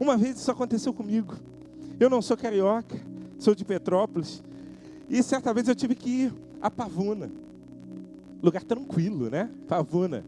Uma 0.00 0.16
vez 0.16 0.38
isso 0.38 0.50
aconteceu 0.50 0.94
comigo. 0.94 1.34
Eu 2.00 2.08
não 2.08 2.22
sou 2.22 2.34
carioca, 2.34 2.98
sou 3.38 3.54
de 3.54 3.66
Petrópolis. 3.66 4.42
E 5.10 5.22
certa 5.22 5.52
vez 5.52 5.68
eu 5.68 5.74
tive 5.74 5.94
que 5.94 6.08
ir 6.08 6.34
a 6.62 6.70
Pavuna. 6.70 7.30
Lugar 8.42 8.64
tranquilo, 8.64 9.28
né? 9.28 9.50
Pavuna. 9.68 10.24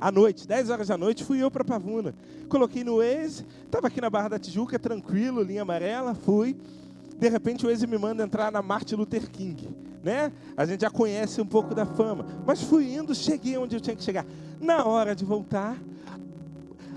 À 0.00 0.10
noite, 0.10 0.48
10 0.48 0.70
horas 0.70 0.88
da 0.88 0.96
noite, 0.96 1.24
fui 1.24 1.42
eu 1.42 1.50
para 1.50 1.62
Pavuna. 1.62 2.14
Coloquei 2.48 2.82
no 2.82 3.00
Waze, 3.00 3.44
estava 3.66 3.88
aqui 3.88 4.00
na 4.00 4.08
Barra 4.08 4.30
da 4.30 4.38
Tijuca, 4.38 4.78
tranquilo, 4.78 5.42
linha 5.42 5.60
amarela, 5.60 6.14
fui. 6.14 6.56
De 7.18 7.28
repente 7.28 7.66
o 7.66 7.68
Waze 7.68 7.86
me 7.86 7.98
manda 7.98 8.24
entrar 8.24 8.50
na 8.50 8.62
Martin 8.62 8.94
Luther 8.94 9.30
King, 9.30 9.68
né? 10.08 10.32
A 10.56 10.64
gente 10.64 10.80
já 10.80 10.90
conhece 10.90 11.38
um 11.38 11.44
pouco 11.44 11.74
da 11.74 11.84
fama. 11.84 12.24
Mas 12.46 12.62
fui 12.62 12.94
indo, 12.94 13.14
cheguei 13.14 13.58
onde 13.58 13.76
eu 13.76 13.80
tinha 13.80 13.94
que 13.94 14.02
chegar. 14.02 14.24
Na 14.58 14.86
hora 14.86 15.14
de 15.14 15.22
voltar, 15.22 15.76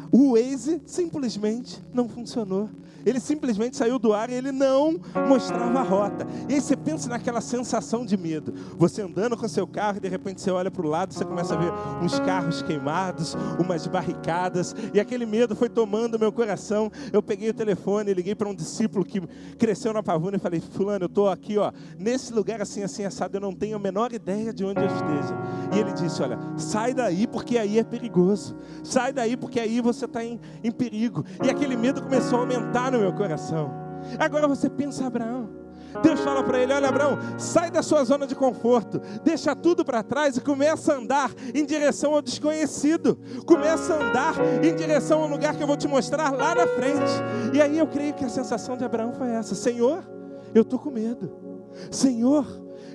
o 0.10 0.32
Waze 0.32 0.82
simplesmente 0.86 1.84
não 1.94 2.08
funcionou. 2.08 2.70
Ele 3.06 3.20
simplesmente 3.20 3.78
saiu 3.78 3.98
do 3.98 4.14
ar 4.14 4.30
e 4.30 4.34
ele 4.34 4.52
não 4.52 5.00
mostrava 5.28 5.80
a 5.80 5.84
rota. 5.84 6.28
E 6.48 6.56
aí 6.56 6.62
você 6.62 6.76
pensa 6.76 7.10
naquela 7.10 7.42
sensação 7.42 8.06
de 8.06 8.18
medo. 8.18 8.54
Você 8.78 9.02
andando 9.02 9.36
com 9.38 9.48
seu 9.48 9.68
carro 9.68 9.98
e 9.98 10.02
de 10.02 10.08
repente 10.08 10.42
você 10.42 10.52
olha 10.52 10.70
para 10.70 10.86
o 10.86 10.90
lado, 10.90 11.14
você 11.14 11.26
começa 11.26 11.56
a 11.56 11.58
ver 11.58 11.72
uns 12.04 12.20
carros 12.20 12.62
queimados, 12.62 13.36
umas 13.60 13.88
barricadas, 13.88 14.76
e 14.94 15.00
aquele 15.00 15.26
medo 15.26 15.56
foi 15.56 15.70
tomando 15.70 16.20
meu 16.20 16.32
coração. 16.32 16.92
Eu 17.12 17.22
peguei 17.22 17.50
o 17.50 17.54
telefone, 17.54 18.14
liguei 18.14 18.36
para 18.36 18.48
um 18.48 18.56
discípulo 18.56 19.04
que 19.04 19.22
cresceu 19.58 19.94
na 19.94 20.04
Pavuna 20.04 20.38
e 20.38 20.40
falei: 20.40 20.62
"Fulano, 20.62 21.06
eu 21.06 21.08
estou 21.08 21.30
aqui, 21.30 21.58
ó, 21.58 21.72
nesse 21.98 22.34
lugar 22.34 22.62
assim 22.62 22.84
assim 22.84 23.04
assado, 23.04 23.38
eu 23.38 23.42
não 23.42 23.54
tenho 23.54 23.76
a 23.76 23.80
menor 23.80 24.14
ideia 24.14 24.54
de 24.54 24.64
onde 24.64 24.82
eu 24.82 24.88
esteja". 24.88 25.36
E 25.74 25.80
ele 25.80 25.94
disse: 25.94 26.22
"Olha, 26.22 26.38
sai 26.58 26.94
daí 26.94 27.28
porque 27.28 27.58
aí 27.58 27.80
é 27.80 27.84
perigoso. 27.84 28.56
Sai 28.84 29.12
daí 29.12 29.36
porque 29.36 29.60
aí 29.60 29.82
você 29.82 30.06
está 30.06 30.24
em, 30.24 30.40
em 30.64 30.72
perigo". 30.72 31.26
E 31.44 31.50
aquele 31.50 31.76
medo 31.76 32.02
começou 32.02 32.38
a 32.38 32.42
aumentar 32.42 32.91
no 32.92 33.00
meu 33.00 33.14
coração. 33.14 33.72
Agora 34.20 34.48
você 34.48 34.70
pensa 34.70 35.08
Abraão. 35.08 35.62
Deus 36.02 36.22
fala 36.22 36.44
para 36.44 36.60
ele: 36.60 36.74
Olha, 36.74 36.88
Abraão, 36.88 37.18
sai 37.38 37.70
da 37.70 37.82
sua 37.82 38.04
zona 38.04 38.26
de 38.26 38.36
conforto, 38.36 39.02
deixa 39.24 39.56
tudo 39.56 39.84
para 39.84 40.02
trás 40.02 40.38
e 40.38 40.42
começa 40.42 40.94
a 40.94 40.98
andar 40.98 41.32
em 41.54 41.66
direção 41.66 42.14
ao 42.14 42.22
desconhecido. 42.22 43.20
Começa 43.46 43.94
a 43.94 43.98
andar 43.98 44.36
em 44.64 44.74
direção 44.76 45.22
ao 45.22 45.28
lugar 45.28 45.56
que 45.56 45.64
eu 45.64 45.68
vou 45.68 45.76
te 45.76 45.88
mostrar 45.88 46.32
lá 46.32 46.56
na 46.56 46.68
frente. 46.68 47.12
E 47.54 47.62
aí 47.62 47.78
eu 47.78 47.88
creio 47.88 48.14
que 48.14 48.24
a 48.24 48.30
sensação 48.30 48.78
de 48.78 48.86
Abraão 48.86 49.12
foi 49.14 49.30
essa: 49.32 49.54
Senhor, 49.54 50.04
eu 50.54 50.62
estou 50.62 50.80
com 50.80 50.92
medo. 50.92 51.30
Senhor, 51.90 52.46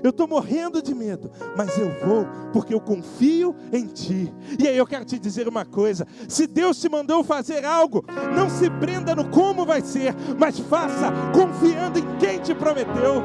eu 0.06 0.10
estou 0.10 0.28
morrendo 0.28 0.80
de 0.80 0.94
medo, 0.94 1.30
mas 1.56 1.76
eu 1.76 1.90
vou 2.06 2.26
porque 2.52 2.72
eu 2.72 2.80
confio 2.80 3.56
em 3.72 3.86
Ti. 3.86 4.32
E 4.58 4.68
aí 4.68 4.76
eu 4.76 4.86
quero 4.86 5.04
te 5.04 5.18
dizer 5.18 5.48
uma 5.48 5.64
coisa: 5.64 6.06
se 6.28 6.46
Deus 6.46 6.80
te 6.80 6.88
mandou 6.88 7.24
fazer 7.24 7.64
algo, 7.64 8.04
não 8.34 8.48
se 8.48 8.70
prenda 8.70 9.14
no 9.14 9.28
como 9.28 9.66
vai 9.66 9.80
ser, 9.80 10.14
mas 10.38 10.58
faça 10.58 11.10
confiando 11.34 11.98
em 11.98 12.18
quem 12.18 12.38
te 12.38 12.54
prometeu. 12.54 13.22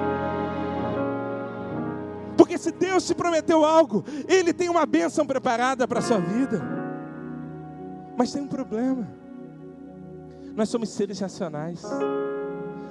Porque 2.35 2.57
se 2.57 2.71
Deus 2.71 3.05
te 3.05 3.13
prometeu 3.13 3.63
algo, 3.63 4.03
Ele 4.27 4.51
tem 4.51 4.67
uma 4.67 4.85
bênção 4.85 5.25
preparada 5.25 5.87
para 5.87 5.99
a 5.99 6.01
sua 6.01 6.17
vida. 6.17 6.61
Mas 8.17 8.33
tem 8.33 8.41
um 8.41 8.47
problema. 8.47 9.07
Nós 10.55 10.67
somos 10.67 10.89
seres 10.89 11.19
racionais. 11.19 11.83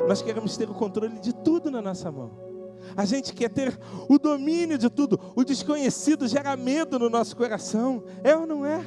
Nós 0.06 0.23
queremos 0.23 0.56
ter 0.56 0.70
o 0.70 0.75
controle 0.75 1.18
de 1.18 1.35
tudo 1.35 1.70
na 1.70 1.82
nossa 1.82 2.11
mão. 2.11 2.50
A 2.97 3.04
gente 3.04 3.32
quer 3.32 3.50
ter 3.50 3.78
o 4.09 4.18
domínio 4.18 4.78
de 4.78 4.88
tudo. 4.90 5.18
O 5.35 5.44
desconhecido 5.44 6.26
gera 6.26 6.56
medo 6.56 6.99
no 6.99 7.09
nosso 7.09 7.37
coração. 7.37 8.04
É 8.23 8.37
ou 8.37 8.47
não 8.47 8.64
é? 8.64 8.80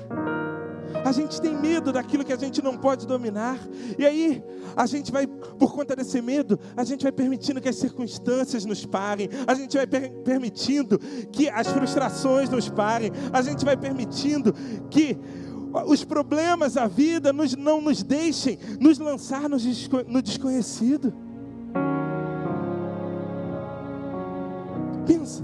A 1.03 1.11
gente 1.11 1.41
tem 1.41 1.55
medo 1.55 1.91
daquilo 1.91 2.23
que 2.23 2.31
a 2.33 2.37
gente 2.37 2.61
não 2.61 2.77
pode 2.77 3.07
dominar. 3.07 3.57
E 3.97 4.05
aí, 4.05 4.43
a 4.75 4.85
gente 4.85 5.11
vai, 5.11 5.25
por 5.27 5.73
conta 5.73 5.95
desse 5.95 6.21
medo, 6.21 6.59
a 6.75 6.83
gente 6.83 7.03
vai 7.03 7.11
permitindo 7.11 7.59
que 7.59 7.69
as 7.69 7.75
circunstâncias 7.75 8.65
nos 8.65 8.85
parem. 8.85 9.29
A 9.47 9.53
gente 9.53 9.75
vai 9.75 9.87
per 9.87 10.11
permitindo 10.23 10.99
que 11.31 11.49
as 11.49 11.67
frustrações 11.67 12.49
nos 12.49 12.69
parem. 12.69 13.11
A 13.31 13.41
gente 13.41 13.65
vai 13.65 13.75
permitindo 13.75 14.53
que 14.89 15.17
os 15.87 16.03
problemas 16.03 16.75
da 16.75 16.87
vida 16.87 17.33
nos, 17.33 17.55
não 17.55 17.81
nos 17.81 18.03
deixem 18.03 18.59
nos 18.79 18.99
lançar 18.99 19.49
no, 19.49 19.57
desco 19.57 20.03
no 20.07 20.21
desconhecido. 20.21 21.13
Pensa. 25.05 25.43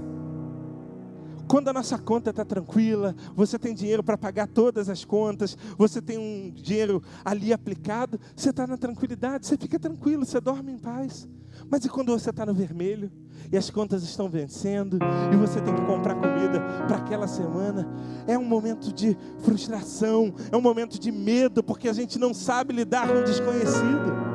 Quando 1.50 1.66
a 1.66 1.72
nossa 1.72 1.98
conta 1.98 2.30
está 2.30 2.44
tranquila, 2.44 3.12
você 3.34 3.58
tem 3.58 3.74
dinheiro 3.74 4.04
para 4.04 4.16
pagar 4.16 4.46
todas 4.46 4.88
as 4.88 5.04
contas, 5.04 5.58
você 5.76 6.00
tem 6.00 6.16
um 6.16 6.52
dinheiro 6.52 7.02
ali 7.24 7.52
aplicado, 7.52 8.20
você 8.36 8.50
está 8.50 8.68
na 8.68 8.76
tranquilidade, 8.76 9.48
você 9.48 9.56
fica 9.56 9.76
tranquilo, 9.76 10.24
você 10.24 10.40
dorme 10.40 10.70
em 10.70 10.78
paz. 10.78 11.28
Mas 11.68 11.84
e 11.84 11.88
quando 11.88 12.12
você 12.12 12.30
está 12.30 12.46
no 12.46 12.54
vermelho 12.54 13.10
e 13.50 13.56
as 13.56 13.68
contas 13.68 14.04
estão 14.04 14.28
vencendo 14.28 14.96
e 15.32 15.36
você 15.36 15.60
tem 15.60 15.74
que 15.74 15.84
comprar 15.86 16.14
comida 16.14 16.60
para 16.86 16.98
aquela 16.98 17.26
semana? 17.26 17.88
É 18.28 18.38
um 18.38 18.44
momento 18.44 18.92
de 18.92 19.18
frustração, 19.40 20.32
é 20.52 20.56
um 20.56 20.60
momento 20.60 21.00
de 21.00 21.10
medo, 21.10 21.64
porque 21.64 21.88
a 21.88 21.92
gente 21.92 22.16
não 22.16 22.32
sabe 22.32 22.72
lidar 22.72 23.08
com 23.08 23.18
o 23.18 23.24
desconhecido. 23.24 24.29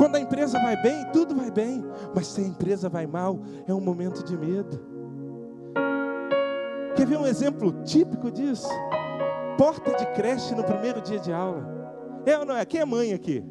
Quando 0.00 0.16
a 0.16 0.20
empresa 0.20 0.58
vai 0.58 0.80
bem, 0.80 1.04
tudo 1.12 1.34
vai 1.34 1.50
bem. 1.50 1.84
Mas 2.14 2.28
se 2.28 2.40
a 2.40 2.44
empresa 2.44 2.88
vai 2.88 3.06
mal, 3.06 3.38
é 3.68 3.74
um 3.74 3.82
momento 3.82 4.24
de 4.24 4.34
medo. 4.34 4.80
Quer 6.96 7.06
ver 7.06 7.18
um 7.18 7.26
exemplo 7.26 7.70
típico 7.84 8.30
disso? 8.30 8.70
Porta 9.58 9.94
de 9.94 10.06
creche 10.14 10.54
no 10.54 10.64
primeiro 10.64 11.02
dia 11.02 11.18
de 11.18 11.30
aula. 11.30 12.22
É 12.24 12.38
ou 12.38 12.46
não 12.46 12.56
é? 12.56 12.64
Quem 12.64 12.80
é 12.80 12.84
mãe 12.86 13.12
aqui? 13.12 13.44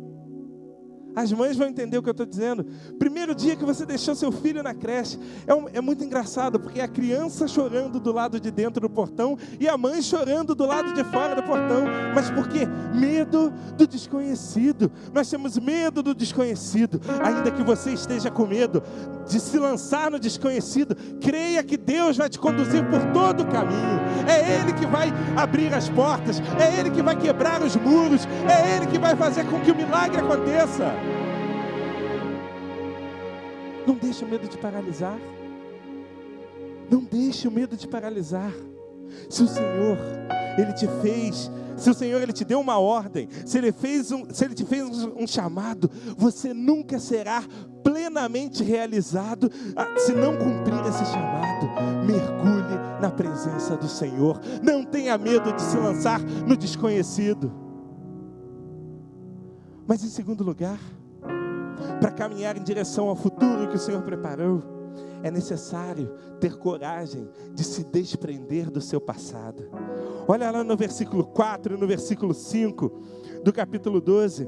As 1.15 1.31
mães 1.31 1.57
vão 1.57 1.67
entender 1.67 1.97
o 1.97 2.03
que 2.03 2.09
eu 2.09 2.11
estou 2.11 2.25
dizendo. 2.25 2.65
Primeiro 2.97 3.33
dia 3.35 3.55
que 3.55 3.65
você 3.65 3.85
deixou 3.85 4.15
seu 4.15 4.31
filho 4.31 4.63
na 4.63 4.73
creche. 4.73 5.19
É, 5.45 5.53
um, 5.53 5.67
é, 5.73 5.81
muito 5.81 6.03
engraçado, 6.03 6.59
porque 6.59 6.79
é 6.79 6.83
a 6.83 6.87
criança 6.87 7.47
chorando 7.47 7.99
do 7.99 8.11
lado 8.11 8.39
de 8.39 8.51
dentro 8.51 8.81
do 8.81 8.89
portão 8.89 9.37
e 9.59 9.67
a 9.67 9.77
mãe 9.77 10.01
chorando 10.01 10.53
do 10.55 10.65
lado 10.65 10.93
de 10.93 11.03
fora 11.03 11.35
do 11.35 11.43
portão. 11.43 11.83
Mas 12.13 12.29
por 12.29 12.47
quê? 12.47 12.67
Medo 12.93 13.51
do 13.77 13.87
desconhecido. 13.87 14.91
Nós 15.13 15.29
temos 15.29 15.57
medo 15.57 16.03
do 16.03 16.13
desconhecido. 16.13 17.01
Ainda 17.23 17.51
que 17.51 17.63
você 17.63 17.91
esteja 17.91 18.29
com 18.29 18.45
medo 18.45 18.83
de 19.27 19.39
se 19.39 19.57
lançar 19.57 20.11
no 20.11 20.19
desconhecido, 20.19 20.95
creia 21.21 21.63
que 21.63 21.77
Deus 21.77 22.17
vai 22.17 22.29
te 22.29 22.39
conduzir 22.39 22.83
por 22.89 23.01
todo 23.11 23.43
o 23.43 23.47
caminho. 23.47 23.99
É 24.27 24.59
Ele 24.59 24.73
que 24.73 24.85
vai 24.85 25.13
abrir 25.35 25.73
as 25.73 25.89
portas, 25.89 26.41
é 26.59 26.79
Ele 26.79 26.89
que 26.89 27.01
vai 27.01 27.15
quebrar 27.15 27.61
os 27.61 27.75
muros, 27.75 28.27
é 28.47 28.75
Ele 28.75 28.87
que 28.87 28.97
vai 28.97 29.15
fazer 29.15 29.45
com 29.45 29.59
que 29.59 29.71
o 29.71 29.75
milagre 29.75 30.19
aconteça. 30.19 31.08
Não 33.89 33.95
deixe 33.95 34.23
o 34.23 34.27
medo 34.27 34.47
de 34.47 34.55
paralisar. 34.55 35.19
Não 36.91 37.03
deixe 37.03 37.47
o 37.47 37.51
medo 37.51 37.75
de 37.75 37.87
paralisar. 37.87 38.53
Se 39.27 39.41
o 39.41 39.47
Senhor, 39.47 39.97
Ele 40.59 40.73
te 40.73 40.87
fez, 41.01 41.49
se 41.75 41.89
o 41.89 41.93
Senhor 41.95 42.21
Ele 42.21 42.31
te 42.31 42.45
deu 42.45 42.59
uma 42.59 42.77
ordem, 42.77 43.27
se 43.47 43.57
Ele, 43.57 43.71
fez 43.71 44.11
um, 44.11 44.31
se 44.31 44.45
Ele 44.45 44.53
te 44.53 44.63
fez 44.63 44.87
um 44.87 45.25
chamado, 45.25 45.89
você 46.15 46.53
nunca 46.53 46.99
será 46.99 47.43
plenamente 47.83 48.63
realizado 48.63 49.51
ah, 49.75 49.87
se 49.97 50.13
não 50.13 50.37
cumprir 50.37 50.85
esse 50.85 51.05
chamado. 51.05 51.65
Mergulhe 52.05 53.01
na 53.01 53.09
presença 53.09 53.75
do 53.75 53.87
Senhor. 53.87 54.39
Não 54.61 54.83
tenha 54.83 55.17
medo 55.17 55.51
de 55.51 55.63
se 55.63 55.77
lançar 55.77 56.21
no 56.21 56.55
desconhecido. 56.55 57.51
Mas 59.87 60.03
em 60.03 60.09
segundo 60.09 60.43
lugar, 60.43 60.77
para 61.99 62.11
caminhar 62.11 62.57
em 62.57 62.63
direção 62.63 63.07
ao 63.07 63.15
futuro 63.15 63.67
que 63.69 63.75
o 63.75 63.79
Senhor 63.79 64.01
preparou, 64.01 64.61
é 65.23 65.29
necessário 65.29 66.11
ter 66.39 66.57
coragem 66.57 67.29
de 67.53 67.63
se 67.63 67.83
desprender 67.83 68.69
do 68.69 68.79
seu 68.79 69.01
passado. 69.01 69.69
Olha 70.27 70.49
lá 70.51 70.63
no 70.63 70.77
versículo 70.77 71.25
4 71.25 71.75
e 71.75 71.77
no 71.77 71.87
versículo 71.87 72.33
5 72.33 72.91
do 73.43 73.51
capítulo 73.51 73.99
12. 73.99 74.47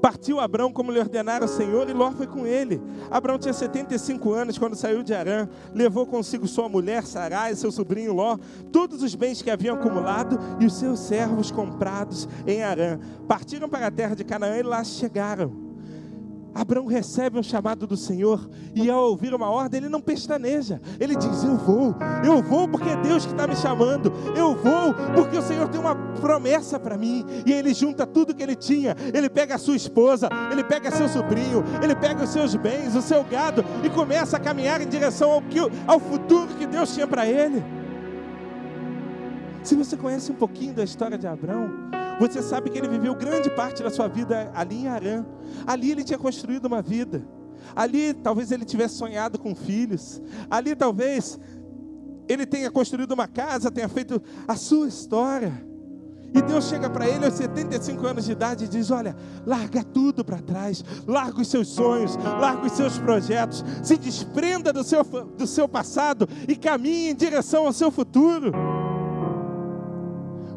Partiu 0.00 0.40
Abraão 0.40 0.72
como 0.72 0.90
lhe 0.90 0.98
ordenara 0.98 1.44
o 1.44 1.48
Senhor 1.48 1.88
e 1.88 1.92
Ló 1.92 2.10
foi 2.10 2.26
com 2.26 2.46
ele. 2.46 2.80
Abraão 3.10 3.38
tinha 3.38 3.52
75 3.52 4.32
anos 4.32 4.58
quando 4.58 4.74
saiu 4.74 5.02
de 5.02 5.14
Arã, 5.14 5.48
levou 5.74 6.06
consigo 6.06 6.46
sua 6.46 6.68
mulher 6.68 7.04
Sarai, 7.04 7.54
seu 7.54 7.70
sobrinho 7.70 8.14
Ló, 8.14 8.38
todos 8.72 9.02
os 9.02 9.14
bens 9.14 9.42
que 9.42 9.50
haviam 9.50 9.76
acumulado 9.76 10.38
e 10.58 10.66
os 10.66 10.74
seus 10.74 11.00
servos 11.00 11.50
comprados 11.50 12.28
em 12.46 12.62
Arã. 12.62 12.98
Partiram 13.28 13.68
para 13.68 13.86
a 13.86 13.90
terra 13.90 14.14
de 14.14 14.24
Canaã 14.24 14.56
e 14.56 14.62
lá 14.62 14.82
chegaram. 14.82 15.69
Abraão 16.54 16.86
recebe 16.86 17.38
um 17.38 17.42
chamado 17.42 17.86
do 17.86 17.96
Senhor 17.96 18.48
e 18.74 18.90
ao 18.90 19.10
ouvir 19.10 19.34
uma 19.34 19.50
ordem, 19.50 19.80
ele 19.80 19.88
não 19.88 20.00
pestaneja. 20.00 20.80
Ele 20.98 21.14
diz: 21.14 21.44
Eu 21.44 21.56
vou, 21.56 21.94
eu 22.24 22.42
vou 22.42 22.68
porque 22.68 22.88
é 22.88 22.96
Deus 22.96 23.24
que 23.24 23.32
está 23.32 23.46
me 23.46 23.56
chamando. 23.56 24.12
Eu 24.36 24.54
vou 24.54 24.94
porque 25.14 25.36
o 25.36 25.42
Senhor 25.42 25.68
tem 25.68 25.80
uma 25.80 25.94
promessa 25.94 26.78
para 26.78 26.96
mim. 26.96 27.24
E 27.46 27.52
ele 27.52 27.72
junta 27.72 28.06
tudo 28.06 28.34
que 28.34 28.42
ele 28.42 28.56
tinha. 28.56 28.96
Ele 29.12 29.28
pega 29.28 29.54
a 29.54 29.58
sua 29.58 29.76
esposa, 29.76 30.28
ele 30.50 30.64
pega 30.64 30.90
seu 30.90 31.08
sobrinho, 31.08 31.64
ele 31.82 31.94
pega 31.94 32.24
os 32.24 32.30
seus 32.30 32.54
bens, 32.54 32.94
o 32.94 33.02
seu 33.02 33.24
gado 33.24 33.64
e 33.84 33.90
começa 33.90 34.36
a 34.36 34.40
caminhar 34.40 34.80
em 34.80 34.88
direção 34.88 35.30
ao, 35.30 35.42
que, 35.42 35.58
ao 35.86 36.00
futuro 36.00 36.48
que 36.58 36.66
Deus 36.66 36.92
tinha 36.92 37.06
para 37.06 37.26
ele. 37.26 37.62
Se 39.62 39.74
você 39.74 39.96
conhece 39.96 40.32
um 40.32 40.34
pouquinho 40.34 40.74
da 40.74 40.82
história 40.82 41.18
de 41.18 41.26
Abraão, 41.26 41.70
você 42.18 42.42
sabe 42.42 42.70
que 42.70 42.78
ele 42.78 42.88
viveu 42.88 43.14
grande 43.14 43.50
parte 43.50 43.82
da 43.82 43.90
sua 43.90 44.08
vida 44.08 44.50
ali 44.54 44.82
em 44.82 44.88
Arã. 44.88 45.24
Ali 45.66 45.90
ele 45.90 46.04
tinha 46.04 46.18
construído 46.18 46.66
uma 46.66 46.82
vida. 46.82 47.26
Ali 47.74 48.14
talvez 48.14 48.50
ele 48.50 48.64
tivesse 48.64 48.96
sonhado 48.96 49.38
com 49.38 49.54
filhos. 49.54 50.20
Ali 50.50 50.74
talvez 50.74 51.38
ele 52.28 52.46
tenha 52.46 52.70
construído 52.70 53.12
uma 53.12 53.26
casa, 53.26 53.70
tenha 53.70 53.88
feito 53.88 54.22
a 54.46 54.56
sua 54.56 54.88
história. 54.88 55.52
E 56.32 56.40
Deus 56.42 56.68
chega 56.68 56.88
para 56.88 57.08
ele 57.08 57.24
aos 57.24 57.34
75 57.34 58.06
anos 58.06 58.24
de 58.24 58.32
idade 58.32 58.64
e 58.64 58.68
diz: 58.68 58.90
Olha, 58.90 59.16
larga 59.44 59.82
tudo 59.82 60.24
para 60.24 60.38
trás, 60.38 60.84
larga 61.06 61.40
os 61.40 61.48
seus 61.48 61.68
sonhos, 61.68 62.16
larga 62.16 62.66
os 62.66 62.72
seus 62.72 62.98
projetos, 62.98 63.64
se 63.82 63.96
desprenda 63.96 64.72
do 64.72 64.84
seu, 64.84 65.02
do 65.02 65.46
seu 65.46 65.68
passado 65.68 66.28
e 66.46 66.54
caminhe 66.54 67.10
em 67.10 67.14
direção 67.16 67.66
ao 67.66 67.72
seu 67.72 67.90
futuro. 67.90 68.52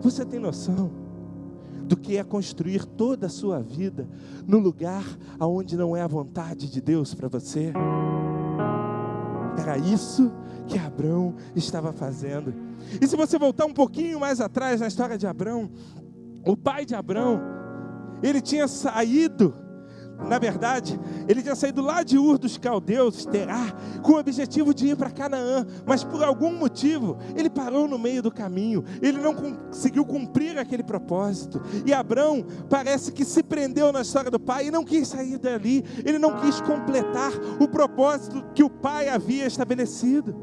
Você 0.04 0.26
tem 0.26 0.40
noção? 0.40 1.04
do 1.84 1.98
que 1.98 2.18
é 2.18 2.24
construir 2.24 2.86
toda 2.86 3.28
a 3.28 3.30
sua 3.30 3.62
vida 3.62 4.08
no 4.48 4.58
lugar 4.58 5.04
aonde 5.38 5.76
não 5.76 5.96
é 5.96 6.02
a 6.02 6.08
vontade 6.08 6.70
de 6.72 6.82
Deus 6.82 7.14
para 7.14 7.28
você. 7.28 7.74
Era 9.60 9.78
isso 9.78 10.32
que 10.68 10.78
Abraão 10.78 11.36
estava 11.56 11.92
fazendo. 11.92 12.54
E 13.02 13.08
se 13.08 13.16
você 13.16 13.38
voltar 13.38 13.66
um 13.66 13.74
pouquinho 13.74 14.20
mais 14.20 14.40
atrás 14.40 14.80
na 14.80 14.88
história 14.88 15.18
de 15.18 15.28
Abraão, 15.28 15.70
o 16.46 16.56
pai 16.56 16.86
de 16.86 16.96
Abraão, 16.96 17.40
ele 18.22 18.42
tinha 18.42 18.68
saído 18.68 19.54
na 20.28 20.40
verdade, 20.40 21.00
ele 21.28 21.42
tinha 21.42 21.56
saído 21.56 21.82
lá 21.82 22.04
de 22.04 22.18
Ur 22.18 22.38
dos 22.38 22.58
Caldeus, 22.58 23.26
Terá, 23.26 23.74
com 24.02 24.14
o 24.14 24.20
objetivo 24.20 24.74
de 24.74 24.88
ir 24.88 24.96
para 24.96 25.10
Canaã, 25.10 25.66
mas 25.86 26.04
por 26.04 26.24
algum 26.24 26.54
motivo 26.54 27.18
ele 27.36 27.50
parou 27.50 27.88
no 27.88 27.98
meio 27.98 28.22
do 28.22 28.32
caminho, 28.32 28.84
ele 29.02 29.20
não 29.20 29.34
conseguiu 29.34 30.06
cumprir 30.06 30.58
aquele 30.58 30.84
propósito. 30.84 31.62
E 31.86 31.94
Abraão 31.94 32.46
parece 32.70 33.12
que 33.12 33.26
se 33.26 33.44
prendeu 33.44 33.92
na 33.92 34.02
história 34.02 34.32
do 34.32 34.40
pai 34.40 34.68
e 34.68 34.72
não 34.72 34.84
quis 34.84 35.08
sair 35.08 35.38
dali, 35.38 35.84
ele 36.06 36.20
não 36.20 36.40
quis 36.40 36.62
completar 36.62 37.32
o 37.60 37.68
propósito 37.68 38.44
que 38.54 38.64
o 38.64 38.70
pai 38.70 39.10
havia 39.10 39.46
estabelecido. 39.46 40.36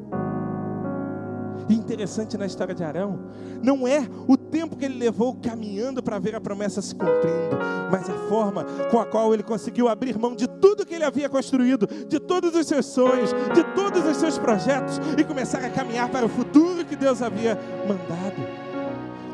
E 1.70 1.74
interessante 1.74 2.36
na 2.36 2.46
história 2.46 2.74
de 2.74 2.82
Arão, 2.82 3.20
não 3.62 3.86
é 3.86 4.00
o 4.26 4.36
tempo 4.36 4.76
que 4.76 4.84
ele 4.84 4.98
levou 4.98 5.36
caminhando 5.36 6.02
para 6.02 6.18
ver 6.18 6.34
a 6.34 6.40
promessa 6.40 6.82
se 6.82 6.92
cumprindo, 6.92 7.56
mas 7.92 8.10
a 8.10 8.28
forma 8.28 8.64
com 8.90 8.98
a 8.98 9.06
qual 9.06 9.32
ele 9.32 9.44
conseguiu 9.44 9.88
abrir 9.88 10.18
mão 10.18 10.34
de 10.34 10.48
tudo 10.48 10.84
que 10.84 10.92
ele 10.92 11.04
havia 11.04 11.28
construído, 11.28 11.86
de 12.08 12.18
todos 12.18 12.56
os 12.56 12.66
seus 12.66 12.86
sonhos, 12.86 13.30
de 13.54 13.62
todos 13.72 14.04
os 14.04 14.16
seus 14.16 14.36
projetos 14.36 15.00
e 15.16 15.22
começar 15.22 15.64
a 15.64 15.70
caminhar 15.70 16.10
para 16.10 16.26
o 16.26 16.28
futuro 16.28 16.84
que 16.84 16.96
Deus 16.96 17.22
havia 17.22 17.56
mandado. 17.86 18.42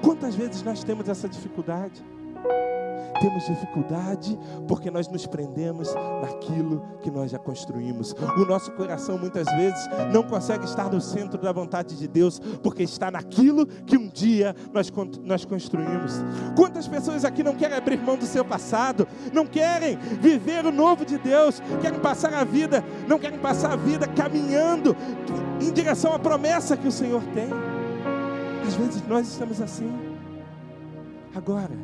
Quantas 0.02 0.34
vezes 0.34 0.62
nós 0.62 0.84
temos 0.84 1.08
essa 1.08 1.26
dificuldade? 1.26 2.04
Temos 3.20 3.46
dificuldade 3.46 4.38
porque 4.68 4.90
nós 4.90 5.08
nos 5.08 5.26
prendemos 5.26 5.94
naquilo 6.22 6.82
que 7.00 7.10
nós 7.10 7.30
já 7.30 7.38
construímos. 7.38 8.12
O 8.36 8.44
nosso 8.44 8.70
coração 8.72 9.18
muitas 9.18 9.46
vezes 9.54 9.88
não 10.12 10.22
consegue 10.22 10.64
estar 10.64 10.90
no 10.90 11.00
centro 11.00 11.40
da 11.40 11.52
vontade 11.52 11.96
de 11.96 12.06
Deus 12.06 12.38
porque 12.62 12.82
está 12.82 13.10
naquilo 13.10 13.66
que 13.66 13.96
um 13.96 14.08
dia 14.08 14.54
nós, 14.72 14.92
nós 15.22 15.44
construímos. 15.44 16.12
Quantas 16.56 16.86
pessoas 16.86 17.24
aqui 17.24 17.42
não 17.42 17.54
querem 17.54 17.76
abrir 17.76 17.98
mão 17.98 18.16
do 18.16 18.26
seu 18.26 18.44
passado, 18.44 19.06
não 19.32 19.46
querem 19.46 19.96
viver 19.96 20.64
o 20.66 20.72
novo 20.72 21.04
de 21.04 21.18
Deus, 21.18 21.62
querem 21.80 22.00
passar 22.00 22.34
a 22.34 22.44
vida, 22.44 22.84
não 23.08 23.18
querem 23.18 23.38
passar 23.38 23.72
a 23.72 23.76
vida 23.76 24.06
caminhando 24.06 24.96
em 25.60 25.72
direção 25.72 26.12
à 26.12 26.18
promessa 26.18 26.76
que 26.76 26.86
o 26.86 26.92
Senhor 26.92 27.22
tem. 27.34 27.48
Às 28.66 28.74
vezes 28.74 29.06
nós 29.06 29.28
estamos 29.28 29.60
assim. 29.60 29.92
Agora, 31.34 31.76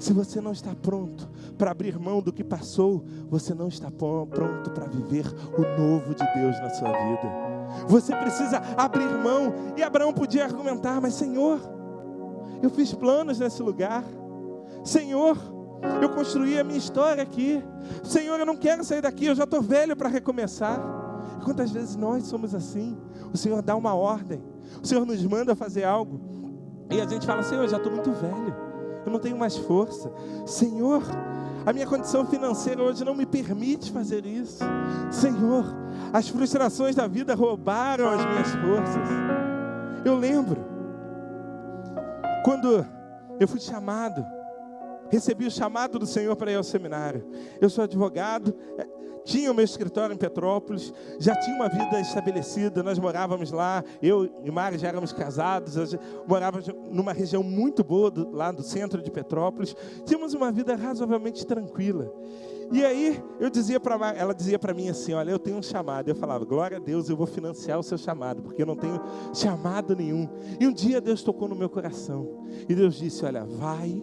se 0.00 0.14
você 0.14 0.40
não 0.40 0.52
está 0.52 0.74
pronto 0.74 1.28
para 1.58 1.70
abrir 1.70 1.98
mão 1.98 2.22
do 2.22 2.32
que 2.32 2.42
passou, 2.42 3.04
você 3.28 3.52
não 3.52 3.68
está 3.68 3.90
pronto 3.90 4.70
para 4.70 4.86
viver 4.86 5.26
o 5.26 5.60
novo 5.78 6.14
de 6.14 6.24
Deus 6.34 6.58
na 6.58 6.70
sua 6.70 6.88
vida. 6.88 7.86
Você 7.86 8.16
precisa 8.16 8.62
abrir 8.78 9.10
mão. 9.22 9.52
E 9.76 9.82
Abraão 9.82 10.10
podia 10.10 10.44
argumentar: 10.44 11.02
Mas 11.02 11.12
Senhor, 11.14 11.60
eu 12.62 12.70
fiz 12.70 12.94
planos 12.94 13.38
nesse 13.38 13.62
lugar. 13.62 14.02
Senhor, 14.82 15.36
eu 16.00 16.08
construí 16.08 16.58
a 16.58 16.64
minha 16.64 16.78
história 16.78 17.22
aqui. 17.22 17.62
Senhor, 18.02 18.40
eu 18.40 18.46
não 18.46 18.56
quero 18.56 18.82
sair 18.82 19.02
daqui, 19.02 19.26
eu 19.26 19.34
já 19.34 19.44
estou 19.44 19.60
velho 19.60 19.94
para 19.94 20.08
recomeçar. 20.08 20.80
Quantas 21.44 21.70
vezes 21.70 21.94
nós 21.94 22.24
somos 22.24 22.54
assim? 22.54 22.96
O 23.34 23.36
Senhor 23.36 23.60
dá 23.60 23.76
uma 23.76 23.94
ordem, 23.94 24.42
o 24.82 24.86
Senhor 24.86 25.04
nos 25.04 25.22
manda 25.26 25.54
fazer 25.54 25.84
algo, 25.84 26.18
e 26.90 26.98
a 27.02 27.06
gente 27.06 27.26
fala: 27.26 27.42
Senhor, 27.42 27.64
eu 27.64 27.68
já 27.68 27.76
estou 27.76 27.92
muito 27.92 28.10
velho 28.12 28.69
eu 29.04 29.12
não 29.12 29.18
tenho 29.18 29.38
mais 29.38 29.56
força. 29.56 30.10
Senhor, 30.46 31.02
a 31.64 31.72
minha 31.72 31.86
condição 31.86 32.26
financeira 32.26 32.82
hoje 32.82 33.04
não 33.04 33.14
me 33.14 33.26
permite 33.26 33.92
fazer 33.92 34.24
isso. 34.26 34.64
Senhor, 35.10 35.64
as 36.12 36.28
frustrações 36.28 36.94
da 36.94 37.06
vida 37.06 37.34
roubaram 37.34 38.08
as 38.08 38.24
minhas 38.24 38.50
forças. 38.52 39.08
Eu 40.04 40.16
lembro 40.16 40.64
quando 42.44 42.86
eu 43.38 43.46
fui 43.46 43.60
chamado, 43.60 44.24
recebi 45.10 45.46
o 45.46 45.50
chamado 45.50 45.98
do 45.98 46.06
Senhor 46.06 46.34
para 46.36 46.52
ir 46.52 46.56
ao 46.56 46.64
seminário. 46.64 47.26
Eu 47.60 47.68
sou 47.68 47.84
advogado, 47.84 48.54
tinha 49.24 49.50
o 49.50 49.54
meu 49.54 49.64
escritório 49.64 50.14
em 50.14 50.16
Petrópolis, 50.16 50.92
já 51.18 51.34
tinha 51.36 51.54
uma 51.54 51.68
vida 51.68 52.00
estabelecida, 52.00 52.82
nós 52.82 52.98
morávamos 52.98 53.52
lá, 53.52 53.84
eu 54.02 54.28
e 54.42 54.50
Mari 54.50 54.78
já 54.78 54.88
éramos 54.88 55.12
casados, 55.12 55.76
morávamos 56.26 56.68
numa 56.90 57.12
região 57.12 57.42
muito 57.42 57.84
boa 57.84 58.10
do, 58.10 58.30
lá 58.30 58.50
do 58.50 58.62
centro 58.62 59.02
de 59.02 59.10
Petrópolis, 59.10 59.74
tínhamos 60.04 60.34
uma 60.34 60.50
vida 60.50 60.74
razoavelmente 60.74 61.46
tranquila. 61.46 62.12
E 62.72 62.84
aí 62.84 63.20
eu 63.40 63.50
dizia 63.50 63.80
para 63.80 64.14
ela 64.14 64.32
dizia 64.32 64.56
para 64.56 64.72
mim 64.72 64.88
assim, 64.88 65.12
olha, 65.12 65.32
eu 65.32 65.40
tenho 65.40 65.56
um 65.56 65.62
chamado. 65.62 66.08
Eu 66.08 66.14
falava, 66.14 66.44
glória 66.44 66.76
a 66.76 66.80
Deus, 66.80 67.08
eu 67.08 67.16
vou 67.16 67.26
financiar 67.26 67.76
o 67.80 67.82
seu 67.82 67.98
chamado, 67.98 68.42
porque 68.42 68.62
eu 68.62 68.66
não 68.66 68.76
tenho 68.76 69.00
chamado 69.34 69.96
nenhum. 69.96 70.28
E 70.58 70.68
um 70.68 70.72
dia 70.72 71.00
Deus 71.00 71.20
tocou 71.20 71.48
no 71.48 71.56
meu 71.56 71.68
coração. 71.68 72.46
E 72.68 72.74
Deus 72.74 72.94
disse, 72.94 73.24
olha, 73.24 73.44
vai 73.44 74.00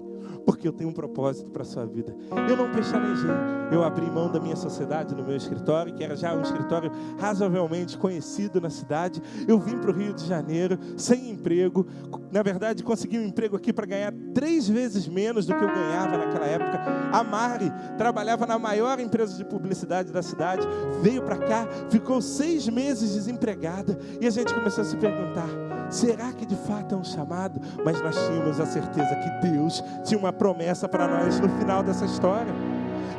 porque 0.47 0.65
eu 0.65 0.71
tenho 0.71 0.89
um 0.89 0.93
propósito 0.93 1.51
para 1.51 1.63
a 1.63 1.65
sua 1.65 1.85
vida. 1.85 2.15
Eu 2.49 2.55
não 2.55 2.71
pestanejei, 2.71 3.29
eu 3.69 3.83
abri 3.83 4.09
mão 4.09 4.31
da 4.31 4.39
minha 4.39 4.55
sociedade 4.55 5.13
no 5.13 5.21
meu 5.21 5.35
escritório, 5.35 5.93
que 5.93 6.01
era 6.01 6.15
já 6.15 6.33
um 6.33 6.41
escritório 6.41 6.89
razoavelmente 7.19 7.97
conhecido 7.97 8.61
na 8.61 8.69
cidade. 8.69 9.21
Eu 9.45 9.59
vim 9.59 9.77
para 9.77 9.91
o 9.91 9.93
Rio 9.93 10.13
de 10.13 10.25
Janeiro 10.25 10.79
sem 10.95 11.31
emprego, 11.31 11.85
na 12.31 12.41
verdade 12.41 12.81
consegui 12.81 13.19
um 13.19 13.25
emprego 13.25 13.57
aqui 13.57 13.73
para 13.73 13.85
ganhar 13.85 14.13
três 14.33 14.69
vezes 14.69 15.05
menos 15.05 15.45
do 15.45 15.53
que 15.53 15.61
eu 15.61 15.67
ganhava 15.67 16.17
naquela 16.17 16.45
época. 16.45 16.79
A 17.11 17.21
Mari 17.25 17.69
trabalhava 17.97 18.45
na 18.45 18.57
maior 18.57 19.01
empresa 19.01 19.35
de 19.35 19.43
publicidade 19.43 20.13
da 20.13 20.21
cidade, 20.21 20.65
veio 21.01 21.23
para 21.23 21.39
cá, 21.39 21.67
ficou 21.89 22.21
seis 22.21 22.69
meses 22.69 23.15
desempregada 23.15 23.99
e 24.21 24.25
a 24.25 24.29
gente 24.29 24.53
começou 24.53 24.81
a 24.81 24.85
se 24.85 24.95
perguntar 24.95 25.66
Será 25.89 26.33
que 26.33 26.45
de 26.45 26.55
fato 26.55 26.95
é 26.95 26.97
um 26.97 27.03
chamado? 27.03 27.61
Mas 27.83 28.01
nós 28.01 28.15
tínhamos 28.15 28.59
a 28.59 28.65
certeza 28.65 29.15
que 29.15 29.47
Deus 29.47 29.83
tinha 30.03 30.19
uma 30.19 30.33
promessa 30.33 30.87
para 30.87 31.07
nós 31.07 31.39
no 31.39 31.49
final 31.49 31.81
dessa 31.81 32.05
história. 32.05 32.53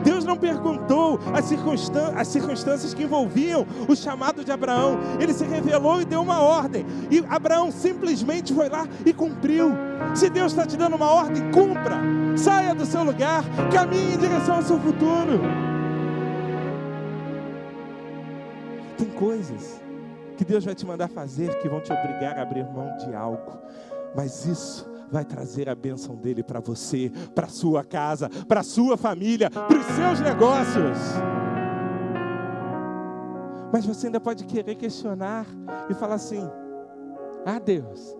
Deus 0.05 0.25
não 0.25 0.37
perguntou 0.37 1.19
as, 1.35 1.47
circunstâncias, 1.47 2.17
as 2.17 2.29
circunstâncias 2.29 2.95
que 2.95 3.03
envolviam 3.03 3.67
o 3.89 3.97
chamado 3.97 4.45
de 4.45 4.53
Abraão. 4.53 4.99
Ele 5.19 5.33
se 5.33 5.45
revelou 5.45 6.01
e 6.01 6.05
deu 6.05 6.23
uma 6.23 6.41
ordem. 6.41 6.87
E 7.11 7.25
Abraão 7.29 7.73
simplesmente 7.73 8.55
foi 8.55 8.69
lá 8.69 8.87
e 9.05 9.13
cumpriu. 9.13 9.73
Se 10.15 10.31
Deus 10.31 10.53
está 10.53 10.65
te 10.67 10.77
dando 10.77 10.97
uma 10.97 11.11
ordem, 11.11 11.51
cumpra. 11.51 11.99
Saia 12.37 12.75
do 12.75 12.87
seu 12.87 13.03
lugar, 13.03 13.43
caminhe 13.73 14.15
em 14.15 14.19
direção 14.19 14.57
ao 14.57 14.63
seu 14.63 14.79
futuro. 14.79 15.41
Tem 18.97 19.09
coisas 19.11 19.88
que 20.38 20.44
Deus 20.44 20.64
vai 20.64 20.74
te 20.74 20.87
mandar 20.87 21.09
fazer 21.09 21.59
que 21.59 21.68
vão 21.68 21.81
te 21.81 21.92
obrigar 21.92 22.38
a 22.38 22.42
abrir 22.42 22.64
mão 22.64 22.96
de 22.96 23.12
algo. 23.12 23.59
Mas 24.14 24.46
isso 24.46 24.88
vai 25.11 25.24
trazer 25.24 25.68
a 25.68 25.74
bênção 25.74 26.14
dele 26.14 26.44
para 26.44 26.61
você, 26.61 27.11
para 27.35 27.48
sua 27.48 27.83
casa, 27.83 28.31
para 28.46 28.62
sua 28.62 28.96
família, 28.96 29.51
para 29.51 29.77
os 29.77 29.85
seus 29.85 30.20
negócios. 30.20 30.96
Mas 33.72 33.85
você 33.85 34.07
ainda 34.07 34.20
pode 34.20 34.44
querer 34.44 34.77
questionar 34.77 35.44
e 35.90 35.94
falar 35.94 36.14
assim: 36.14 36.48
Ah, 37.44 37.59
Deus, 37.59 38.16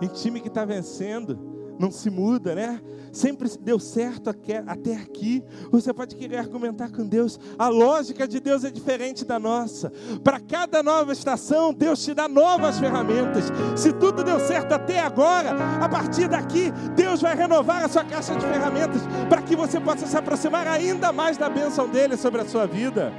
em 0.00 0.08
time 0.08 0.40
que 0.40 0.48
está 0.48 0.64
vencendo, 0.64 1.59
não 1.80 1.90
se 1.90 2.10
muda, 2.10 2.54
né? 2.54 2.78
Sempre 3.10 3.48
deu 3.58 3.78
certo 3.80 4.28
até 4.28 4.94
aqui. 4.94 5.42
Você 5.72 5.92
pode 5.94 6.14
querer 6.14 6.36
argumentar 6.36 6.90
com 6.90 7.06
Deus. 7.06 7.40
A 7.58 7.68
lógica 7.68 8.28
de 8.28 8.38
Deus 8.38 8.64
é 8.64 8.70
diferente 8.70 9.24
da 9.24 9.38
nossa. 9.38 9.90
Para 10.22 10.38
cada 10.38 10.82
nova 10.82 11.10
estação, 11.10 11.72
Deus 11.72 12.04
te 12.04 12.12
dá 12.12 12.28
novas 12.28 12.78
ferramentas. 12.78 13.46
Se 13.74 13.92
tudo 13.94 14.22
deu 14.22 14.38
certo 14.40 14.72
até 14.72 15.00
agora, 15.00 15.52
a 15.82 15.88
partir 15.88 16.28
daqui, 16.28 16.70
Deus 16.94 17.22
vai 17.22 17.34
renovar 17.34 17.82
a 17.82 17.88
sua 17.88 18.04
caixa 18.04 18.34
de 18.34 18.46
ferramentas 18.46 19.00
para 19.30 19.40
que 19.40 19.56
você 19.56 19.80
possa 19.80 20.06
se 20.06 20.16
aproximar 20.16 20.68
ainda 20.68 21.12
mais 21.12 21.38
da 21.38 21.48
bênção 21.48 21.88
dele 21.88 22.16
sobre 22.18 22.42
a 22.42 22.46
sua 22.46 22.66
vida. 22.66 23.10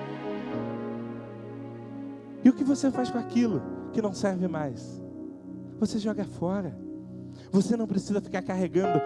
E 2.44 2.50
o 2.50 2.54
que 2.54 2.64
você 2.64 2.92
faz 2.92 3.10
com 3.10 3.18
aquilo 3.18 3.62
que 3.92 4.02
não 4.02 4.14
serve 4.14 4.48
mais? 4.48 5.02
Você 5.80 5.98
joga 5.98 6.24
fora. 6.24 6.91
Você 7.52 7.76
não 7.76 7.88
precisa 7.88 8.22
ficar 8.22 8.42
carregando 8.42 9.02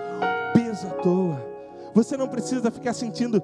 peso 0.54 0.88
à 0.88 0.92
toa. 0.92 1.56
Você 1.94 2.18
não 2.18 2.28
precisa 2.28 2.70
ficar 2.70 2.94
sentindo 2.94 3.42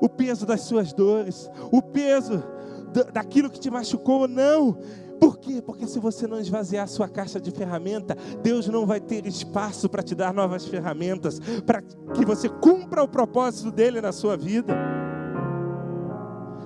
o 0.00 0.08
peso 0.08 0.46
das 0.46 0.62
suas 0.62 0.92
dores, 0.92 1.50
o 1.72 1.82
peso 1.82 2.42
daquilo 3.12 3.50
que 3.50 3.60
te 3.60 3.70
machucou, 3.70 4.28
não. 4.28 4.78
Por 5.20 5.38
quê? 5.38 5.60
Porque 5.60 5.86
se 5.86 5.98
você 5.98 6.26
não 6.26 6.38
esvaziar 6.38 6.84
a 6.84 6.86
sua 6.86 7.08
caixa 7.08 7.40
de 7.40 7.50
ferramenta, 7.50 8.16
Deus 8.42 8.68
não 8.68 8.86
vai 8.86 9.00
ter 9.00 9.26
espaço 9.26 9.88
para 9.88 10.02
te 10.02 10.14
dar 10.14 10.32
novas 10.32 10.64
ferramentas, 10.64 11.40
para 11.66 11.82
que 11.82 12.24
você 12.24 12.48
cumpra 12.48 13.02
o 13.02 13.08
propósito 13.08 13.72
dele 13.72 14.00
na 14.00 14.12
sua 14.12 14.36
vida. 14.36 14.97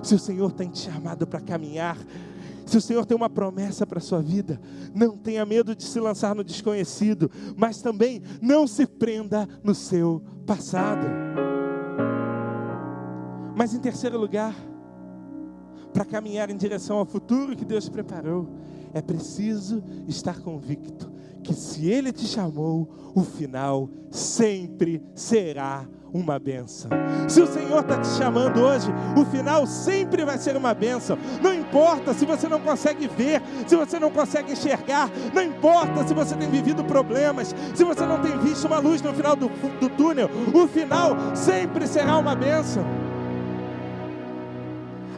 Se 0.03 0.13
o 0.13 0.19
Senhor 0.19 0.51
tem 0.51 0.69
te 0.69 0.79
chamado 0.79 1.25
para 1.25 1.39
caminhar, 1.39 1.97
se 2.65 2.77
o 2.77 2.81
Senhor 2.81 3.05
tem 3.05 3.15
uma 3.15 3.29
promessa 3.29 3.87
para 3.87 3.97
a 3.97 4.01
sua 4.01 4.21
vida, 4.21 4.59
não 4.93 5.17
tenha 5.17 5.45
medo 5.45 5.75
de 5.75 5.83
se 5.83 5.99
lançar 5.99 6.35
no 6.35 6.43
desconhecido, 6.43 7.31
mas 7.55 7.81
também 7.81 8.21
não 8.41 8.67
se 8.67 8.85
prenda 8.85 9.47
no 9.63 9.73
seu 9.73 10.21
passado. 10.45 11.07
Mas 13.55 13.73
em 13.73 13.79
terceiro 13.79 14.17
lugar, 14.17 14.55
para 15.93 16.05
caminhar 16.05 16.49
em 16.49 16.57
direção 16.57 16.97
ao 16.97 17.05
futuro 17.05 17.55
que 17.55 17.65
Deus 17.65 17.87
preparou, 17.87 18.49
é 18.93 19.01
preciso 19.01 19.83
estar 20.07 20.39
convicto 20.39 21.11
que 21.43 21.53
se 21.53 21.89
Ele 21.89 22.11
te 22.11 22.25
chamou, 22.25 22.89
o 23.13 23.21
final 23.21 23.89
sempre 24.09 25.03
será 25.13 25.85
uma 26.13 26.37
benção. 26.37 26.91
Se 27.27 27.41
o 27.41 27.47
Senhor 27.47 27.79
está 27.79 27.99
te 27.99 28.07
chamando 28.09 28.61
hoje, 28.61 28.93
o 29.17 29.25
final 29.25 29.65
sempre 29.65 30.23
vai 30.23 30.37
ser 30.37 30.55
uma 30.55 30.73
benção. 30.73 31.17
Não 31.41 31.53
importa 31.53 32.13
se 32.13 32.25
você 32.25 32.47
não 32.47 32.59
consegue 32.59 33.07
ver, 33.07 33.41
se 33.65 33.75
você 33.75 33.99
não 33.99 34.11
consegue 34.11 34.53
enxergar, 34.53 35.09
não 35.33 35.41
importa 35.41 36.05
se 36.07 36.13
você 36.13 36.35
tem 36.35 36.49
vivido 36.49 36.83
problemas, 36.83 37.55
se 37.73 37.83
você 37.83 38.05
não 38.05 38.21
tem 38.21 38.37
visto 38.39 38.65
uma 38.65 38.79
luz 38.79 39.01
no 39.01 39.13
final 39.13 39.35
do, 39.35 39.49
do 39.79 39.89
túnel, 39.89 40.29
o 40.53 40.67
final 40.67 41.15
sempre 41.35 41.87
será 41.87 42.17
uma 42.17 42.35
benção. 42.35 43.02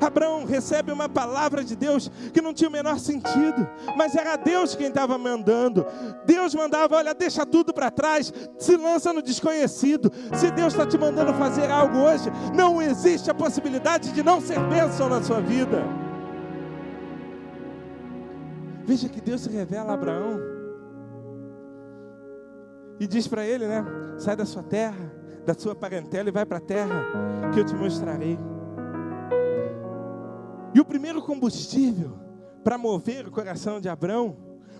Abraão 0.01 0.45
recebe 0.45 0.91
uma 0.91 1.07
palavra 1.07 1.63
de 1.63 1.75
Deus 1.75 2.11
que 2.33 2.41
não 2.41 2.53
tinha 2.53 2.69
o 2.69 2.73
menor 2.73 2.99
sentido, 2.99 3.67
mas 3.95 4.15
era 4.15 4.35
Deus 4.35 4.75
quem 4.75 4.87
estava 4.87 5.17
mandando. 5.17 5.85
Deus 6.25 6.53
mandava: 6.53 6.95
olha, 6.95 7.13
deixa 7.13 7.45
tudo 7.45 7.73
para 7.73 7.91
trás, 7.91 8.33
se 8.59 8.75
lança 8.75 9.13
no 9.13 9.21
desconhecido. 9.21 10.11
Se 10.33 10.51
Deus 10.51 10.73
está 10.73 10.85
te 10.85 10.97
mandando 10.97 11.33
fazer 11.33 11.69
algo 11.69 11.97
hoje, 11.97 12.31
não 12.53 12.81
existe 12.81 13.29
a 13.29 13.33
possibilidade 13.33 14.11
de 14.11 14.23
não 14.23 14.41
ser 14.41 14.59
bênção 14.67 15.09
na 15.09 15.21
sua 15.21 15.41
vida. 15.41 15.83
Veja 18.85 19.09
que 19.09 19.19
Deus 19.19 19.41
se 19.41 19.49
revela 19.49 19.91
a 19.91 19.95
Abraão 19.95 20.39
e 22.99 23.07
diz 23.07 23.27
para 23.27 23.45
ele, 23.45 23.67
né? 23.67 23.83
Sai 24.17 24.35
da 24.35 24.45
sua 24.45 24.63
terra, 24.63 25.11
da 25.45 25.53
sua 25.53 25.75
parentela 25.75 26.29
e 26.29 26.31
vai 26.31 26.45
para 26.45 26.57
a 26.57 26.61
terra 26.61 27.03
que 27.53 27.59
eu 27.59 27.65
te 27.65 27.75
mostrarei. 27.75 28.37
E 30.75 30.79
o 30.81 30.83
primeiro 30.83 31.21
combustível 31.21 32.19
para 32.61 32.77
mover 32.77 33.25
o 33.25 33.31
coração 33.31 33.79
de 33.79 33.87
Abraão 33.87 34.35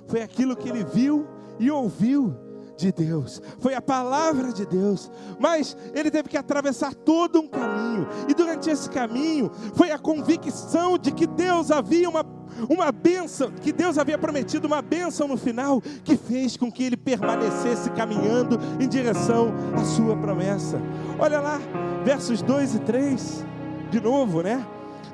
foi 0.08 0.22
aquilo 0.22 0.54
que 0.54 0.68
ele 0.68 0.84
viu 0.84 1.26
e 1.58 1.72
ouviu 1.72 2.36
de 2.78 2.92
Deus, 2.92 3.42
foi 3.60 3.74
a 3.74 3.82
palavra 3.82 4.52
de 4.52 4.66
Deus, 4.66 5.10
mas 5.40 5.78
ele 5.94 6.12
teve 6.12 6.28
que 6.28 6.36
atravessar 6.36 6.94
todo 6.94 7.40
um 7.40 7.48
caminho, 7.48 8.06
e 8.28 8.34
durante 8.34 8.70
esse 8.70 8.90
caminho 8.90 9.50
foi 9.74 9.92
a 9.92 9.98
convicção 9.98 10.98
de 10.98 11.14
que 11.14 11.26
Deus 11.26 11.72
havia 11.72 12.10
uma, 12.10 12.26
uma 12.70 12.92
bênção, 12.92 13.50
que 13.50 13.72
Deus 13.72 13.98
havia 13.98 14.18
prometido 14.18 14.68
uma 14.68 14.82
bênção 14.82 15.30
no 15.30 15.38
final, 15.38 15.82
que 16.04 16.18
fez 16.18 16.58
com 16.58 16.70
que 16.70 16.84
ele 16.84 16.98
permanecesse 16.98 17.90
caminhando 17.92 18.60
em 18.82 18.90
direção 18.90 19.54
à 19.74 19.86
sua 19.86 20.18
promessa. 20.18 20.78
Olha 21.18 21.40
lá, 21.40 21.58
versos 22.04 22.42
2 22.42 22.76
e 22.76 22.80
3, 22.80 23.46
de 23.90 24.02
novo, 24.02 24.42
né? 24.42 24.68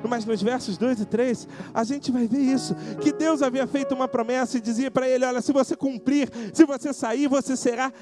Mas 0.08 0.24
nos 0.24 0.42
versos 0.42 0.76
2 0.76 1.00
e 1.00 1.04
3, 1.04 1.48
a 1.72 1.84
gente 1.84 2.10
vai 2.10 2.26
ver 2.26 2.40
isso: 2.40 2.74
que 3.00 3.12
Deus 3.12 3.42
havia 3.42 3.66
feito 3.66 3.94
uma 3.94 4.08
promessa 4.08 4.58
e 4.58 4.60
dizia 4.60 4.90
para 4.90 5.08
ele: 5.08 5.24
Olha, 5.24 5.40
se 5.40 5.52
você 5.52 5.76
cumprir, 5.76 6.28
se 6.52 6.64
você 6.64 6.92
sair, 6.92 7.28
você 7.28 7.56
será 7.56 7.92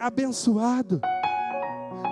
abençoado. 0.00 1.00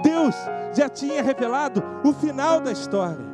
Deus 0.02 0.34
já 0.74 0.88
tinha 0.88 1.22
revelado 1.22 1.82
o 2.04 2.12
final 2.12 2.60
da 2.60 2.72
história 2.72 3.31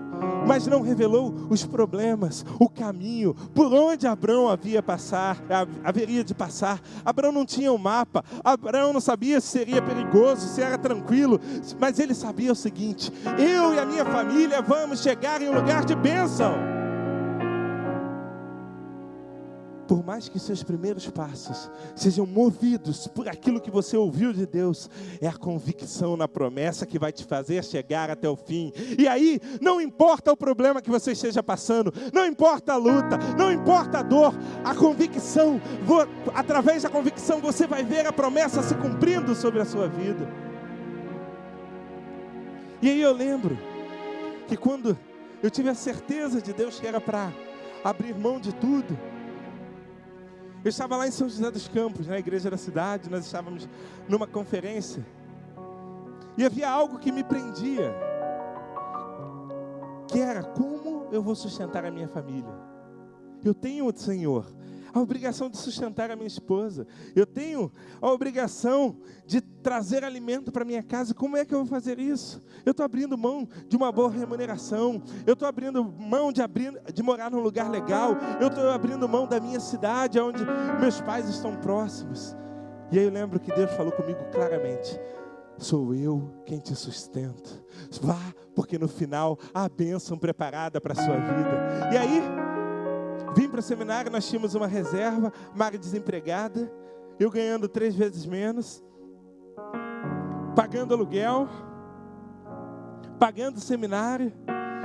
mas 0.48 0.66
não 0.66 0.80
revelou 0.80 1.34
os 1.50 1.66
problemas, 1.66 2.44
o 2.58 2.70
caminho, 2.70 3.34
por 3.54 3.70
onde 3.70 4.06
Abraão 4.06 4.48
havia 4.48 4.82
passar, 4.82 5.36
haveria 5.84 6.24
de 6.24 6.34
passar. 6.34 6.80
Abraão 7.04 7.30
não 7.30 7.44
tinha 7.44 7.70
um 7.70 7.76
mapa, 7.76 8.24
Abraão 8.42 8.94
não 8.94 9.00
sabia 9.00 9.42
se 9.42 9.48
seria 9.48 9.82
perigoso, 9.82 10.48
se 10.48 10.62
era 10.62 10.78
tranquilo, 10.78 11.38
mas 11.78 11.98
ele 11.98 12.14
sabia 12.14 12.50
o 12.50 12.56
seguinte: 12.56 13.12
eu 13.38 13.74
e 13.74 13.78
a 13.78 13.84
minha 13.84 14.06
família 14.06 14.62
vamos 14.62 15.02
chegar 15.02 15.42
em 15.42 15.50
um 15.50 15.54
lugar 15.54 15.84
de 15.84 15.94
bênção. 15.94 16.77
Por 19.88 20.04
mais 20.04 20.28
que 20.28 20.38
seus 20.38 20.62
primeiros 20.62 21.08
passos 21.08 21.70
sejam 21.96 22.26
movidos 22.26 23.06
por 23.06 23.26
aquilo 23.26 23.58
que 23.58 23.70
você 23.70 23.96
ouviu 23.96 24.34
de 24.34 24.44
Deus, 24.44 24.90
é 25.18 25.26
a 25.26 25.32
convicção 25.32 26.14
na 26.14 26.28
promessa 26.28 26.84
que 26.84 26.98
vai 26.98 27.10
te 27.10 27.24
fazer 27.24 27.64
chegar 27.64 28.10
até 28.10 28.28
o 28.28 28.36
fim. 28.36 28.70
E 28.98 29.08
aí, 29.08 29.40
não 29.62 29.80
importa 29.80 30.30
o 30.30 30.36
problema 30.36 30.82
que 30.82 30.90
você 30.90 31.12
esteja 31.12 31.42
passando, 31.42 31.92
não 32.12 32.26
importa 32.26 32.74
a 32.74 32.76
luta, 32.76 33.16
não 33.38 33.50
importa 33.50 34.00
a 34.00 34.02
dor, 34.02 34.34
a 34.62 34.74
convicção, 34.74 35.58
através 36.34 36.82
da 36.82 36.90
convicção 36.90 37.40
você 37.40 37.66
vai 37.66 37.82
ver 37.82 38.06
a 38.06 38.12
promessa 38.12 38.62
se 38.62 38.74
cumprindo 38.74 39.34
sobre 39.34 39.58
a 39.58 39.64
sua 39.64 39.88
vida. 39.88 40.28
E 42.82 42.90
aí 42.90 43.00
eu 43.00 43.14
lembro 43.14 43.58
que 44.46 44.56
quando 44.56 44.98
eu 45.42 45.50
tive 45.50 45.70
a 45.70 45.74
certeza 45.74 46.42
de 46.42 46.52
Deus 46.52 46.78
que 46.78 46.86
era 46.86 47.00
para 47.00 47.32
abrir 47.82 48.14
mão 48.14 48.38
de 48.38 48.54
tudo, 48.54 48.98
eu 50.64 50.68
estava 50.68 50.96
lá 50.96 51.06
em 51.06 51.10
São 51.10 51.28
José 51.28 51.50
dos 51.50 51.68
Campos, 51.68 52.06
na 52.06 52.18
igreja 52.18 52.50
da 52.50 52.56
cidade, 52.56 53.08
nós 53.08 53.24
estávamos 53.24 53.68
numa 54.08 54.26
conferência. 54.26 55.06
E 56.36 56.44
havia 56.44 56.68
algo 56.68 56.98
que 56.98 57.12
me 57.12 57.24
prendia, 57.24 57.94
que 60.08 60.20
era 60.20 60.42
como 60.42 61.08
eu 61.12 61.22
vou 61.22 61.34
sustentar 61.34 61.84
a 61.84 61.90
minha 61.90 62.08
família. 62.08 62.54
Eu 63.44 63.54
tenho 63.54 63.86
o 63.86 63.96
Senhor, 63.96 64.46
a 64.92 65.00
obrigação 65.00 65.48
de 65.48 65.56
sustentar 65.56 66.10
a 66.10 66.16
minha 66.16 66.26
esposa. 66.26 66.86
Eu 67.14 67.26
tenho 67.26 67.72
a 68.00 68.10
obrigação 68.10 68.98
de 69.26 69.40
trazer 69.62 70.04
alimento 70.04 70.50
para 70.50 70.64
minha 70.64 70.82
casa. 70.82 71.14
Como 71.14 71.36
é 71.36 71.44
que 71.44 71.54
eu 71.54 71.58
vou 71.58 71.66
fazer 71.66 71.98
isso? 71.98 72.42
Eu 72.64 72.70
estou 72.72 72.84
abrindo 72.84 73.16
mão 73.16 73.48
de 73.68 73.76
uma 73.76 73.90
boa 73.90 74.10
remuneração. 74.10 75.02
Eu 75.26 75.34
estou 75.34 75.48
abrindo 75.48 75.84
mão 75.84 76.32
de, 76.32 76.42
abrir, 76.42 76.72
de 76.92 77.02
morar 77.02 77.30
num 77.30 77.40
lugar 77.40 77.70
legal. 77.70 78.16
Eu 78.40 78.48
estou 78.48 78.70
abrindo 78.70 79.08
mão 79.08 79.26
da 79.26 79.40
minha 79.40 79.60
cidade, 79.60 80.18
onde 80.20 80.44
meus 80.80 81.00
pais 81.00 81.28
estão 81.28 81.56
próximos. 81.56 82.36
E 82.90 82.98
aí 82.98 83.04
eu 83.04 83.10
lembro 83.10 83.38
que 83.38 83.52
Deus 83.52 83.70
falou 83.72 83.92
comigo 83.92 84.20
claramente. 84.32 84.98
Sou 85.58 85.94
eu 85.94 86.30
quem 86.46 86.58
te 86.58 86.74
sustenta. 86.74 87.50
Vá, 88.00 88.18
porque 88.54 88.78
no 88.78 88.88
final 88.88 89.38
há 89.52 89.64
a 89.64 89.68
bênção 89.68 90.16
preparada 90.16 90.80
para 90.80 90.92
a 90.92 90.96
sua 90.96 91.16
vida. 91.16 91.90
E 91.92 91.96
aí, 91.96 92.22
Vim 93.34 93.48
para 93.48 93.60
o 93.60 93.62
seminário, 93.62 94.10
nós 94.10 94.28
tínhamos 94.28 94.54
uma 94.54 94.66
reserva, 94.66 95.32
Mari 95.54 95.78
desempregada, 95.78 96.70
eu 97.20 97.30
ganhando 97.30 97.68
três 97.68 97.94
vezes 97.94 98.26
menos, 98.26 98.82
pagando 100.58 100.92
aluguel, 100.92 101.48
pagando 103.16 103.60
seminário. 103.60 104.32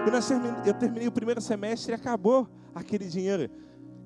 E 0.06 0.70
eu 0.70 0.74
terminei 0.76 1.08
o 1.08 1.12
primeiro 1.12 1.42
semestre 1.42 1.94
e 1.94 1.96
acabou 1.96 2.48
aquele 2.76 3.08
dinheiro. 3.08 3.50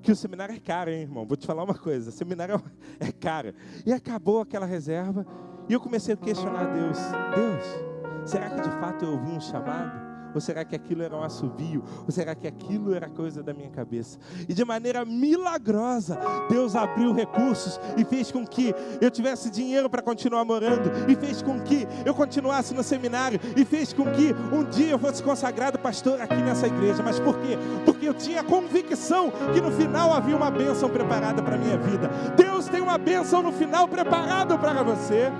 Que 0.00 0.10
o 0.10 0.16
seminário 0.16 0.54
é 0.54 0.58
caro, 0.58 0.90
hein, 0.90 1.02
irmão? 1.02 1.26
Vou 1.26 1.36
te 1.36 1.46
falar 1.46 1.64
uma 1.64 1.74
coisa: 1.74 2.10
seminário 2.10 2.58
é 2.98 3.12
caro. 3.12 3.52
E 3.84 3.92
acabou 3.92 4.40
aquela 4.40 4.64
reserva. 4.64 5.26
E 5.68 5.74
eu 5.74 5.80
comecei 5.80 6.14
a 6.14 6.16
questionar 6.16 6.72
Deus: 6.72 6.96
Deus, 7.36 8.30
será 8.30 8.48
que 8.48 8.62
de 8.62 8.70
fato 8.80 9.04
eu 9.04 9.12
ouvi 9.12 9.32
um 9.32 9.40
chamado? 9.40 10.07
Ou 10.34 10.40
será 10.40 10.64
que 10.64 10.74
aquilo 10.74 11.02
era 11.02 11.14
um 11.14 11.22
assovio? 11.22 11.82
Ou 12.04 12.10
será 12.10 12.34
que 12.34 12.46
aquilo 12.46 12.94
era 12.94 13.08
coisa 13.08 13.42
da 13.42 13.52
minha 13.52 13.70
cabeça? 13.70 14.18
E 14.48 14.54
de 14.54 14.64
maneira 14.64 15.04
milagrosa, 15.04 16.18
Deus 16.48 16.74
abriu 16.76 17.12
recursos 17.12 17.80
e 17.96 18.04
fez 18.04 18.30
com 18.30 18.46
que 18.46 18.74
eu 19.00 19.10
tivesse 19.10 19.50
dinheiro 19.50 19.88
para 19.88 20.02
continuar 20.02 20.44
morando, 20.44 20.90
e 21.10 21.14
fez 21.14 21.42
com 21.42 21.60
que 21.60 21.86
eu 22.04 22.14
continuasse 22.14 22.74
no 22.74 22.82
seminário, 22.82 23.40
e 23.56 23.64
fez 23.64 23.92
com 23.92 24.04
que 24.12 24.34
um 24.52 24.64
dia 24.64 24.90
eu 24.90 24.98
fosse 24.98 25.22
consagrado 25.22 25.78
pastor 25.78 26.20
aqui 26.20 26.36
nessa 26.36 26.66
igreja. 26.66 27.02
Mas 27.02 27.18
por 27.18 27.38
quê? 27.38 27.58
Porque 27.84 28.08
eu 28.08 28.14
tinha 28.14 28.42
convicção 28.44 29.30
que 29.52 29.60
no 29.60 29.70
final 29.70 30.12
havia 30.12 30.36
uma 30.36 30.50
bênção 30.50 30.88
preparada 30.88 31.42
para 31.42 31.56
minha 31.56 31.78
vida. 31.78 32.08
Deus 32.36 32.68
tem 32.68 32.80
uma 32.80 32.98
bênção 32.98 33.42
no 33.42 33.52
final 33.52 33.88
preparado 33.88 34.58
para 34.58 34.82
você. 34.82 35.30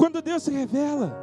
Quando 0.00 0.22
Deus 0.22 0.44
se 0.44 0.50
revela, 0.50 1.14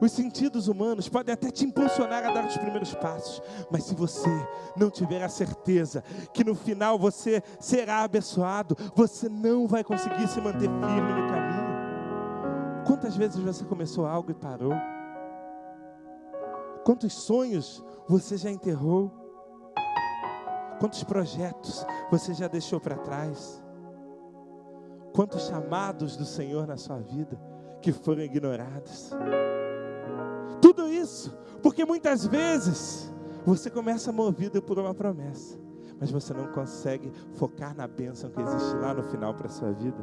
os 0.00 0.12
sentidos 0.12 0.68
humanos 0.68 1.08
podem 1.08 1.34
até 1.34 1.50
te 1.50 1.64
impulsionar 1.64 2.24
a 2.24 2.32
dar 2.32 2.46
os 2.46 2.56
primeiros 2.56 2.94
passos, 2.94 3.42
mas 3.68 3.82
se 3.82 3.96
você 3.96 4.30
não 4.76 4.88
tiver 4.88 5.24
a 5.24 5.28
certeza 5.28 6.00
que 6.32 6.44
no 6.44 6.54
final 6.54 6.96
você 6.96 7.42
será 7.58 8.04
abençoado, 8.04 8.76
você 8.94 9.28
não 9.28 9.66
vai 9.66 9.82
conseguir 9.82 10.28
se 10.28 10.40
manter 10.40 10.70
firme 10.70 11.20
no 11.20 11.26
caminho. 11.26 12.84
Quantas 12.86 13.16
vezes 13.16 13.40
você 13.40 13.64
começou 13.64 14.06
algo 14.06 14.30
e 14.30 14.34
parou? 14.34 14.74
Quantos 16.84 17.12
sonhos 17.12 17.84
você 18.08 18.36
já 18.36 18.52
enterrou? 18.52 19.10
Quantos 20.78 21.02
projetos 21.02 21.84
você 22.08 22.34
já 22.34 22.46
deixou 22.46 22.78
para 22.78 22.98
trás? 22.98 23.60
Quantos 25.12 25.48
chamados 25.48 26.16
do 26.16 26.24
Senhor 26.24 26.68
na 26.68 26.76
sua 26.76 27.00
vida? 27.00 27.53
Que 27.84 27.92
foram 27.92 28.22
ignorados. 28.22 29.10
Tudo 30.62 30.88
isso, 30.88 31.36
porque 31.62 31.84
muitas 31.84 32.26
vezes 32.26 33.12
você 33.44 33.68
começa 33.68 34.10
movido 34.10 34.62
por 34.62 34.78
uma 34.78 34.94
promessa, 34.94 35.58
mas 36.00 36.10
você 36.10 36.32
não 36.32 36.46
consegue 36.46 37.12
focar 37.34 37.76
na 37.76 37.86
bênção 37.86 38.30
que 38.30 38.40
existe 38.40 38.74
lá 38.76 38.94
no 38.94 39.02
final 39.02 39.34
para 39.34 39.48
a 39.48 39.50
sua 39.50 39.70
vida. 39.70 40.02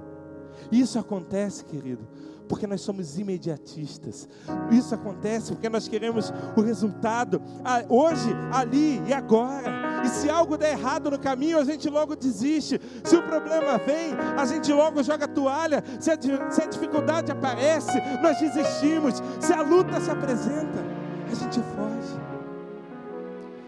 Isso 0.72 1.00
acontece, 1.00 1.66
querido, 1.66 2.08
porque 2.48 2.68
nós 2.68 2.82
somos 2.82 3.18
imediatistas. 3.18 4.30
Isso 4.70 4.94
acontece 4.94 5.54
porque 5.54 5.68
nós 5.68 5.88
queremos 5.88 6.32
o 6.56 6.62
resultado 6.62 7.42
hoje, 7.90 8.30
ali 8.54 9.02
e 9.08 9.12
agora. 9.14 9.81
E 10.04 10.10
se 10.10 10.30
algo 10.30 10.58
der 10.58 10.72
errado 10.72 11.12
no 11.12 11.20
caminho, 11.20 11.60
a 11.60 11.64
gente 11.64 11.90
logo 11.90 12.16
desiste. 12.16 12.80
Se 13.04 13.16
o 13.16 13.24
problema 13.24 13.78
vem, 13.78 14.14
a 14.38 14.46
gente 14.46 14.72
logo 14.74 15.04
joga 15.04 15.28
toalha. 15.28 15.84
Se 16.00 16.12
a, 16.12 16.18
se 16.50 16.62
a 16.62 16.66
dificuldade 16.66 17.32
aparece, 17.32 18.00
nós 18.22 18.40
desistimos. 18.40 19.22
Se 19.40 19.54
a 19.54 19.62
luta 19.62 20.00
se 20.00 20.10
apresenta, 20.10 20.84
a 21.32 21.36
gente 21.36 21.60
foge. 21.60 22.22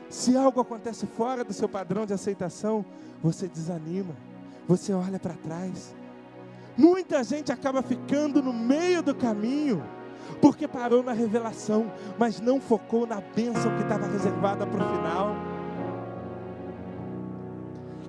Se 0.09 0.37
algo 0.37 0.61
acontece 0.61 1.07
fora 1.07 1.43
do 1.43 1.53
seu 1.53 1.67
padrão 1.67 2.05
de 2.05 2.13
aceitação, 2.13 2.85
você 3.21 3.47
desanima, 3.47 4.13
você 4.67 4.93
olha 4.93 5.19
para 5.19 5.33
trás. 5.33 5.95
Muita 6.77 7.23
gente 7.23 7.51
acaba 7.51 7.81
ficando 7.81 8.41
no 8.41 8.53
meio 8.53 9.01
do 9.03 9.13
caminho, 9.13 9.83
porque 10.41 10.67
parou 10.67 11.03
na 11.03 11.13
revelação, 11.13 11.91
mas 12.17 12.39
não 12.39 12.59
focou 12.59 13.05
na 13.05 13.21
bênção 13.21 13.75
que 13.75 13.83
estava 13.83 14.07
reservada 14.07 14.65
para 14.65 14.83
o 14.83 14.97
final. 14.97 15.52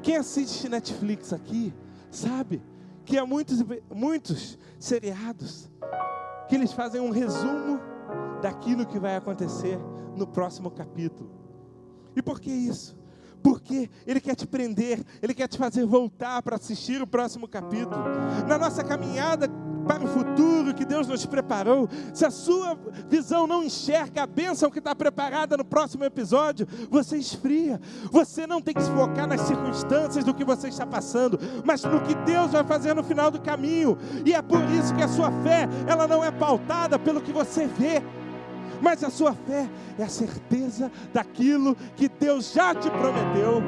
Quem 0.04 0.18
assiste 0.18 0.68
Netflix 0.68 1.32
aqui 1.32 1.72
sabe 2.10 2.62
que 3.06 3.16
há 3.16 3.24
muitos, 3.24 3.64
muitos 3.90 4.58
seriados 4.78 5.70
que 6.46 6.54
eles 6.54 6.74
fazem 6.74 7.00
um 7.00 7.08
resumo 7.08 7.80
daquilo 8.42 8.84
que 8.84 8.98
vai 8.98 9.16
acontecer 9.16 9.78
no 10.14 10.26
próximo 10.26 10.70
capítulo. 10.70 11.30
E 12.14 12.20
por 12.20 12.38
que 12.38 12.50
isso? 12.50 12.94
Porque 13.42 13.90
Ele 14.06 14.20
quer 14.20 14.34
te 14.34 14.46
prender, 14.46 15.02
Ele 15.22 15.32
quer 15.32 15.48
te 15.48 15.56
fazer 15.56 15.86
voltar 15.86 16.42
para 16.42 16.56
assistir 16.56 17.00
o 17.00 17.06
próximo 17.06 17.48
capítulo. 17.48 18.04
Na 18.46 18.58
nossa 18.58 18.84
caminhada 18.84 19.48
para 19.84 20.04
o 20.04 20.08
futuro 20.08 20.74
que 20.74 20.84
Deus 20.84 21.06
nos 21.06 21.24
preparou, 21.26 21.88
se 22.12 22.24
a 22.24 22.30
sua 22.30 22.76
visão 23.08 23.46
não 23.46 23.62
enxerga 23.62 24.22
a 24.22 24.26
bênção 24.26 24.70
que 24.70 24.78
está 24.78 24.94
preparada 24.94 25.56
no 25.56 25.64
próximo 25.64 26.04
episódio, 26.04 26.66
você 26.90 27.16
esfria. 27.16 27.80
Você 28.10 28.46
não 28.46 28.60
tem 28.60 28.74
que 28.74 28.82
se 28.82 28.90
focar 28.90 29.26
nas 29.26 29.42
circunstâncias 29.42 30.24
do 30.24 30.34
que 30.34 30.44
você 30.44 30.68
está 30.68 30.86
passando, 30.86 31.38
mas 31.64 31.84
no 31.84 32.00
que 32.00 32.14
Deus 32.14 32.52
vai 32.52 32.64
fazer 32.64 32.94
no 32.94 33.04
final 33.04 33.30
do 33.30 33.40
caminho. 33.40 33.96
E 34.24 34.34
é 34.34 34.42
por 34.42 34.62
isso 34.70 34.94
que 34.94 35.02
a 35.02 35.08
sua 35.08 35.30
fé, 35.42 35.68
ela 35.86 36.08
não 36.08 36.24
é 36.24 36.30
pautada 36.30 36.98
pelo 36.98 37.20
que 37.20 37.32
você 37.32 37.66
vê. 37.66 38.02
Mas 38.80 39.02
a 39.04 39.10
sua 39.10 39.32
fé 39.32 39.68
é 39.98 40.02
a 40.02 40.08
certeza 40.08 40.90
daquilo 41.12 41.76
que 41.96 42.08
Deus 42.08 42.52
já 42.52 42.74
te 42.74 42.90
prometeu. 42.90 43.62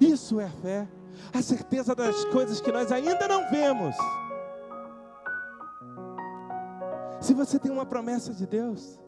Isso 0.00 0.40
é 0.40 0.48
fé 0.62 0.86
a 1.32 1.42
certeza 1.42 1.94
das 1.94 2.24
coisas 2.26 2.60
que 2.60 2.72
nós 2.72 2.90
ainda 2.92 3.26
não 3.28 3.48
vemos. 3.50 3.94
Se 7.20 7.34
você 7.34 7.58
tem 7.58 7.70
uma 7.70 7.86
promessa 7.86 8.32
de 8.32 8.46
Deus, 8.46 9.00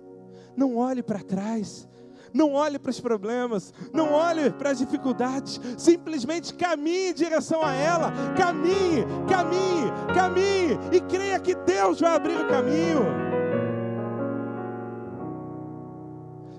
não 0.57 0.77
olhe 0.77 1.03
para 1.03 1.23
trás, 1.23 1.89
não 2.33 2.53
olhe 2.55 2.79
para 2.79 2.91
os 2.91 3.01
problemas, 3.01 3.73
não 3.93 4.13
olhe 4.13 4.51
para 4.51 4.71
as 4.71 4.79
dificuldades, 4.79 5.61
simplesmente 5.77 6.55
caminhe 6.55 7.11
em 7.11 7.15
direção 7.15 7.63
a 7.63 7.73
ela, 7.73 8.13
caminhe, 8.37 9.05
caminhe, 9.29 9.93
caminhe 10.15 10.79
e 10.93 11.01
creia 11.01 11.39
que 11.39 11.55
Deus 11.55 12.01
vai 12.01 12.15
abrir 12.15 12.41
o 12.41 12.49
caminho. 12.49 13.29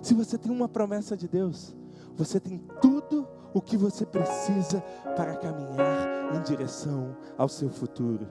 Se 0.02 0.14
você 0.14 0.38
tem 0.38 0.52
uma 0.52 0.68
promessa 0.68 1.16
de 1.16 1.28
Deus, 1.28 1.76
você 2.16 2.40
tem 2.40 2.60
tudo 2.82 3.28
o 3.54 3.62
que 3.62 3.78
você 3.78 4.06
precisa 4.06 4.82
para 5.16 5.36
caminhar 5.36 6.36
em 6.36 6.42
direção 6.42 7.16
ao 7.38 7.50
seu 7.50 7.70
futuro. 7.70 8.28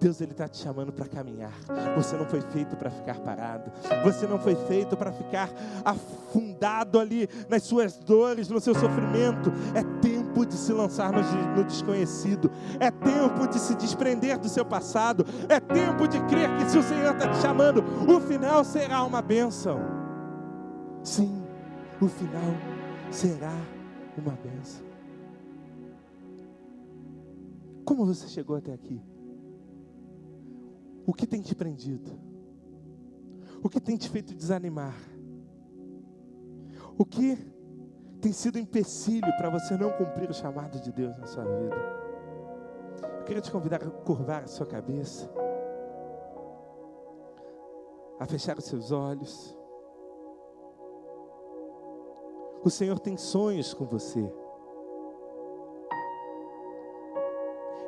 Deus 0.00 0.18
ele 0.22 0.32
está 0.32 0.48
te 0.48 0.56
chamando 0.56 0.90
para 0.92 1.06
caminhar. 1.06 1.52
Você 1.94 2.16
não 2.16 2.24
foi 2.24 2.40
feito 2.40 2.74
para 2.74 2.90
ficar 2.90 3.20
parado. 3.20 3.70
Você 4.02 4.26
não 4.26 4.38
foi 4.38 4.54
feito 4.54 4.96
para 4.96 5.12
ficar 5.12 5.50
afundado 5.84 6.98
ali 6.98 7.28
nas 7.50 7.64
suas 7.64 7.98
dores, 7.98 8.48
no 8.48 8.60
seu 8.60 8.74
sofrimento. 8.74 9.52
É 9.74 9.82
tempo 10.00 10.46
de 10.46 10.54
se 10.54 10.72
lançar 10.72 11.12
no, 11.12 11.20
no 11.54 11.64
desconhecido. 11.64 12.50
É 12.80 12.90
tempo 12.90 13.46
de 13.46 13.58
se 13.58 13.74
desprender 13.74 14.38
do 14.38 14.48
seu 14.48 14.64
passado. 14.64 15.26
É 15.50 15.60
tempo 15.60 16.08
de 16.08 16.18
crer 16.20 16.48
que 16.56 16.70
se 16.70 16.78
o 16.78 16.82
Senhor 16.82 17.12
está 17.12 17.28
te 17.28 17.36
chamando, 17.36 17.84
o 18.08 18.18
final 18.20 18.64
será 18.64 19.04
uma 19.04 19.20
bênção. 19.20 19.80
Sim, 21.02 21.42
o 22.00 22.08
final 22.08 22.69
será 23.10 23.52
uma 24.16 24.32
bênção. 24.36 24.84
Como 27.84 28.06
você 28.06 28.28
chegou 28.28 28.56
até 28.56 28.72
aqui? 28.72 29.02
O 31.06 31.12
que 31.12 31.26
tem 31.26 31.42
te 31.42 31.54
prendido? 31.54 32.12
O 33.62 33.68
que 33.68 33.80
tem 33.80 33.96
te 33.96 34.08
feito 34.08 34.34
desanimar? 34.34 34.96
O 36.96 37.04
que 37.04 37.36
tem 38.20 38.32
sido 38.32 38.58
empecilho 38.58 39.34
para 39.36 39.50
você 39.50 39.76
não 39.76 39.90
cumprir 39.92 40.30
o 40.30 40.34
chamado 40.34 40.80
de 40.80 40.92
Deus 40.92 41.16
na 41.18 41.26
sua 41.26 41.44
vida? 41.44 41.76
Eu 43.18 43.24
queria 43.24 43.42
te 43.42 43.50
convidar 43.50 43.82
a 43.82 43.90
curvar 43.90 44.44
a 44.44 44.46
sua 44.46 44.66
cabeça, 44.66 45.30
a 48.18 48.26
fechar 48.26 48.58
os 48.58 48.64
seus 48.64 48.92
olhos. 48.92 49.59
O 52.62 52.70
Senhor 52.70 52.98
tem 52.98 53.16
sonhos 53.16 53.72
com 53.72 53.84
você. 53.86 54.30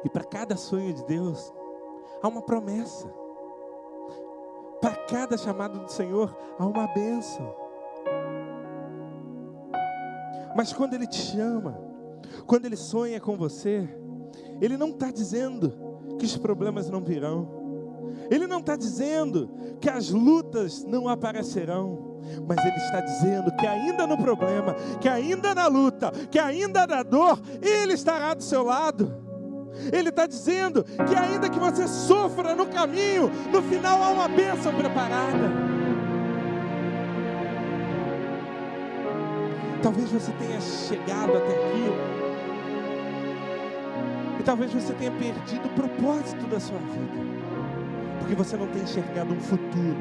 E 0.04 0.08
para 0.08 0.24
cada 0.24 0.56
sonho 0.56 0.92
de 0.92 1.04
Deus, 1.04 1.52
há 2.22 2.28
uma 2.28 2.42
promessa. 2.42 3.12
Para 4.80 4.96
cada 5.06 5.36
chamado 5.36 5.78
do 5.78 5.90
Senhor, 5.90 6.36
há 6.58 6.66
uma 6.66 6.86
bênção. 6.88 7.54
Mas 10.56 10.72
quando 10.72 10.94
Ele 10.94 11.06
te 11.06 11.18
chama, 11.18 11.78
quando 12.46 12.64
Ele 12.64 12.76
sonha 12.76 13.20
com 13.20 13.36
você, 13.36 13.88
Ele 14.60 14.76
não 14.76 14.88
está 14.88 15.10
dizendo 15.10 15.72
que 16.18 16.24
os 16.24 16.36
problemas 16.36 16.90
não 16.90 17.02
virão. 17.02 17.61
Ele 18.30 18.46
não 18.46 18.60
está 18.60 18.76
dizendo 18.76 19.50
que 19.80 19.88
as 19.88 20.10
lutas 20.10 20.84
não 20.84 21.08
aparecerão 21.08 22.12
mas 22.46 22.64
Ele 22.64 22.76
está 22.76 23.00
dizendo 23.00 23.54
que 23.56 23.66
ainda 23.66 24.06
no 24.06 24.16
problema, 24.16 24.74
que 25.00 25.08
ainda 25.08 25.54
na 25.54 25.66
luta, 25.66 26.10
que 26.30 26.38
ainda 26.38 26.86
na 26.86 27.02
dor, 27.02 27.40
Ele 27.60 27.92
estará 27.94 28.32
do 28.32 28.42
seu 28.42 28.62
lado. 28.62 29.12
Ele 29.92 30.10
está 30.10 30.26
dizendo 30.26 30.84
que 30.84 31.14
ainda 31.14 31.48
que 31.48 31.58
você 31.58 31.88
sofra 31.88 32.54
no 32.54 32.66
caminho, 32.66 33.30
no 33.50 33.62
final 33.62 34.02
há 34.02 34.10
uma 34.10 34.28
bênção 34.28 34.72
preparada. 34.74 35.72
Talvez 39.82 40.10
você 40.12 40.30
tenha 40.32 40.60
chegado 40.60 41.36
até 41.36 41.54
aqui 41.54 41.92
E 44.38 44.42
talvez 44.44 44.72
você 44.72 44.92
tenha 44.92 45.10
perdido 45.10 45.66
o 45.66 45.70
propósito 45.70 46.46
da 46.46 46.60
sua 46.60 46.78
vida, 46.78 47.41
porque 48.22 48.36
você 48.36 48.56
não 48.56 48.68
tem 48.68 48.82
enxergado 48.82 49.34
um 49.34 49.40
futuro. 49.40 49.96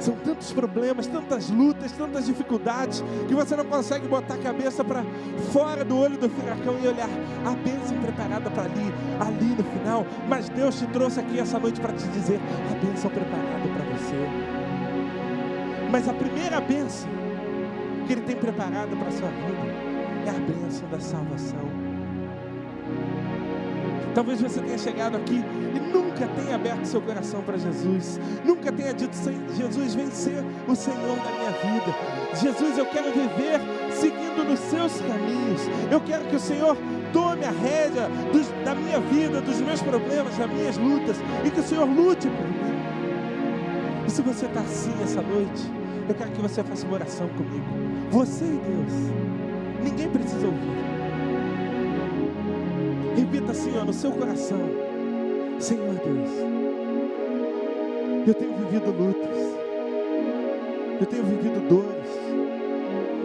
São 0.00 0.16
tantos 0.16 0.52
problemas, 0.52 1.06
tantas 1.06 1.48
lutas, 1.48 1.92
tantas 1.92 2.26
dificuldades, 2.26 3.02
que 3.28 3.34
você 3.34 3.54
não 3.54 3.64
consegue 3.64 4.08
botar 4.08 4.34
a 4.34 4.38
cabeça 4.38 4.84
para 4.84 5.04
fora 5.52 5.84
do 5.84 5.96
olho 5.96 6.18
do 6.18 6.28
furacão 6.28 6.76
e 6.82 6.88
olhar 6.88 7.08
a 7.46 7.50
bênção 7.52 7.96
preparada 8.00 8.50
para 8.50 8.64
ali, 8.64 8.92
ali 9.20 9.54
no 9.54 9.64
final. 9.64 10.04
Mas 10.28 10.48
Deus 10.48 10.78
te 10.78 10.86
trouxe 10.88 11.20
aqui 11.20 11.38
essa 11.38 11.58
noite 11.58 11.80
para 11.80 11.92
te 11.92 12.06
dizer 12.08 12.40
a 12.70 12.84
bênção 12.84 13.08
preparada 13.08 13.68
para 13.68 13.96
você. 13.96 14.16
Mas 15.90 16.08
a 16.08 16.12
primeira 16.12 16.60
bênção 16.60 17.08
que 18.06 18.12
Ele 18.12 18.22
tem 18.22 18.36
preparada 18.36 18.94
para 18.96 19.08
a 19.08 19.12
sua 19.12 19.28
vida 19.28 20.26
é 20.26 20.30
a 20.30 20.40
bênção 20.40 20.88
da 20.88 20.98
salvação. 20.98 21.73
Talvez 24.14 24.40
você 24.40 24.60
tenha 24.60 24.78
chegado 24.78 25.16
aqui 25.16 25.42
e 25.74 25.92
nunca 25.92 26.28
tenha 26.28 26.54
aberto 26.54 26.84
seu 26.84 27.02
coração 27.02 27.42
para 27.42 27.58
Jesus, 27.58 28.20
nunca 28.44 28.70
tenha 28.70 28.94
dito: 28.94 29.16
Jesus, 29.56 29.94
vem 29.94 30.08
ser 30.10 30.44
o 30.68 30.74
Senhor 30.76 31.16
da 31.16 31.30
minha 31.32 31.50
vida. 31.50 31.94
Jesus, 32.34 32.78
eu 32.78 32.86
quero 32.86 33.12
viver 33.12 33.60
seguindo 33.90 34.44
nos 34.48 34.60
seus 34.60 35.00
caminhos. 35.00 35.62
Eu 35.90 36.00
quero 36.00 36.24
que 36.26 36.36
o 36.36 36.40
Senhor 36.40 36.76
tome 37.12 37.44
a 37.44 37.50
rédea 37.50 38.08
dos, 38.32 38.48
da 38.64 38.74
minha 38.74 39.00
vida, 39.00 39.40
dos 39.40 39.60
meus 39.60 39.82
problemas, 39.82 40.36
das 40.36 40.50
minhas 40.50 40.76
lutas, 40.76 41.16
e 41.44 41.50
que 41.50 41.60
o 41.60 41.64
Senhor 41.64 41.84
lute 41.84 42.28
por 42.28 42.46
mim. 42.46 42.74
E 44.06 44.10
se 44.10 44.22
você 44.22 44.46
está 44.46 44.60
assim 44.60 44.94
essa 45.02 45.22
noite, 45.22 45.62
eu 46.08 46.14
quero 46.14 46.30
que 46.30 46.40
você 46.40 46.62
faça 46.62 46.86
uma 46.86 46.94
oração 46.94 47.28
comigo. 47.30 47.64
Você 48.10 48.44
e 48.44 48.60
Deus. 48.68 48.92
Ninguém 49.82 50.08
precisa 50.08 50.46
ouvir. 50.46 50.93
Repita 53.16 53.52
assim, 53.52 53.72
ó, 53.80 53.84
no 53.84 53.92
seu 53.92 54.10
coração: 54.10 54.58
Senhor 55.60 55.94
Deus, 55.94 56.30
eu 58.26 58.34
tenho 58.34 58.56
vivido 58.56 58.90
lutas, 58.90 59.38
eu 61.00 61.06
tenho 61.06 61.24
vivido 61.24 61.68
dores, 61.68 62.10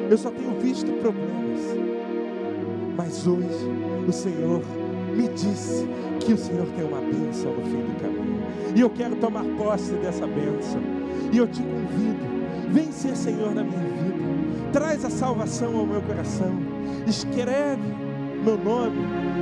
eu 0.09 0.17
só 0.17 0.29
tenho 0.29 0.51
visto 0.59 0.91
problemas, 1.01 1.59
mas 2.95 3.25
hoje 3.25 3.67
o 4.07 4.11
Senhor 4.11 4.61
me 5.15 5.27
disse 5.29 5.87
que 6.19 6.33
o 6.33 6.37
Senhor 6.37 6.67
tem 6.75 6.85
uma 6.85 7.01
bênção 7.01 7.51
no 7.53 7.61
fim 7.63 7.81
do 7.81 7.99
caminho, 7.99 8.43
e 8.75 8.81
eu 8.81 8.89
quero 8.91 9.15
tomar 9.15 9.43
posse 9.57 9.93
dessa 9.93 10.27
bênção, 10.27 10.81
e 11.31 11.37
eu 11.37 11.47
te 11.47 11.63
convido, 11.63 12.71
vem 12.71 12.91
ser 12.91 13.15
Senhor 13.15 13.55
na 13.55 13.63
minha 13.63 13.79
vida, 13.79 14.71
traz 14.71 15.03
a 15.03 15.09
salvação 15.09 15.75
ao 15.75 15.87
meu 15.87 16.01
coração, 16.03 16.51
escreve 17.07 18.08
meu 18.43 18.57
nome 18.57 18.95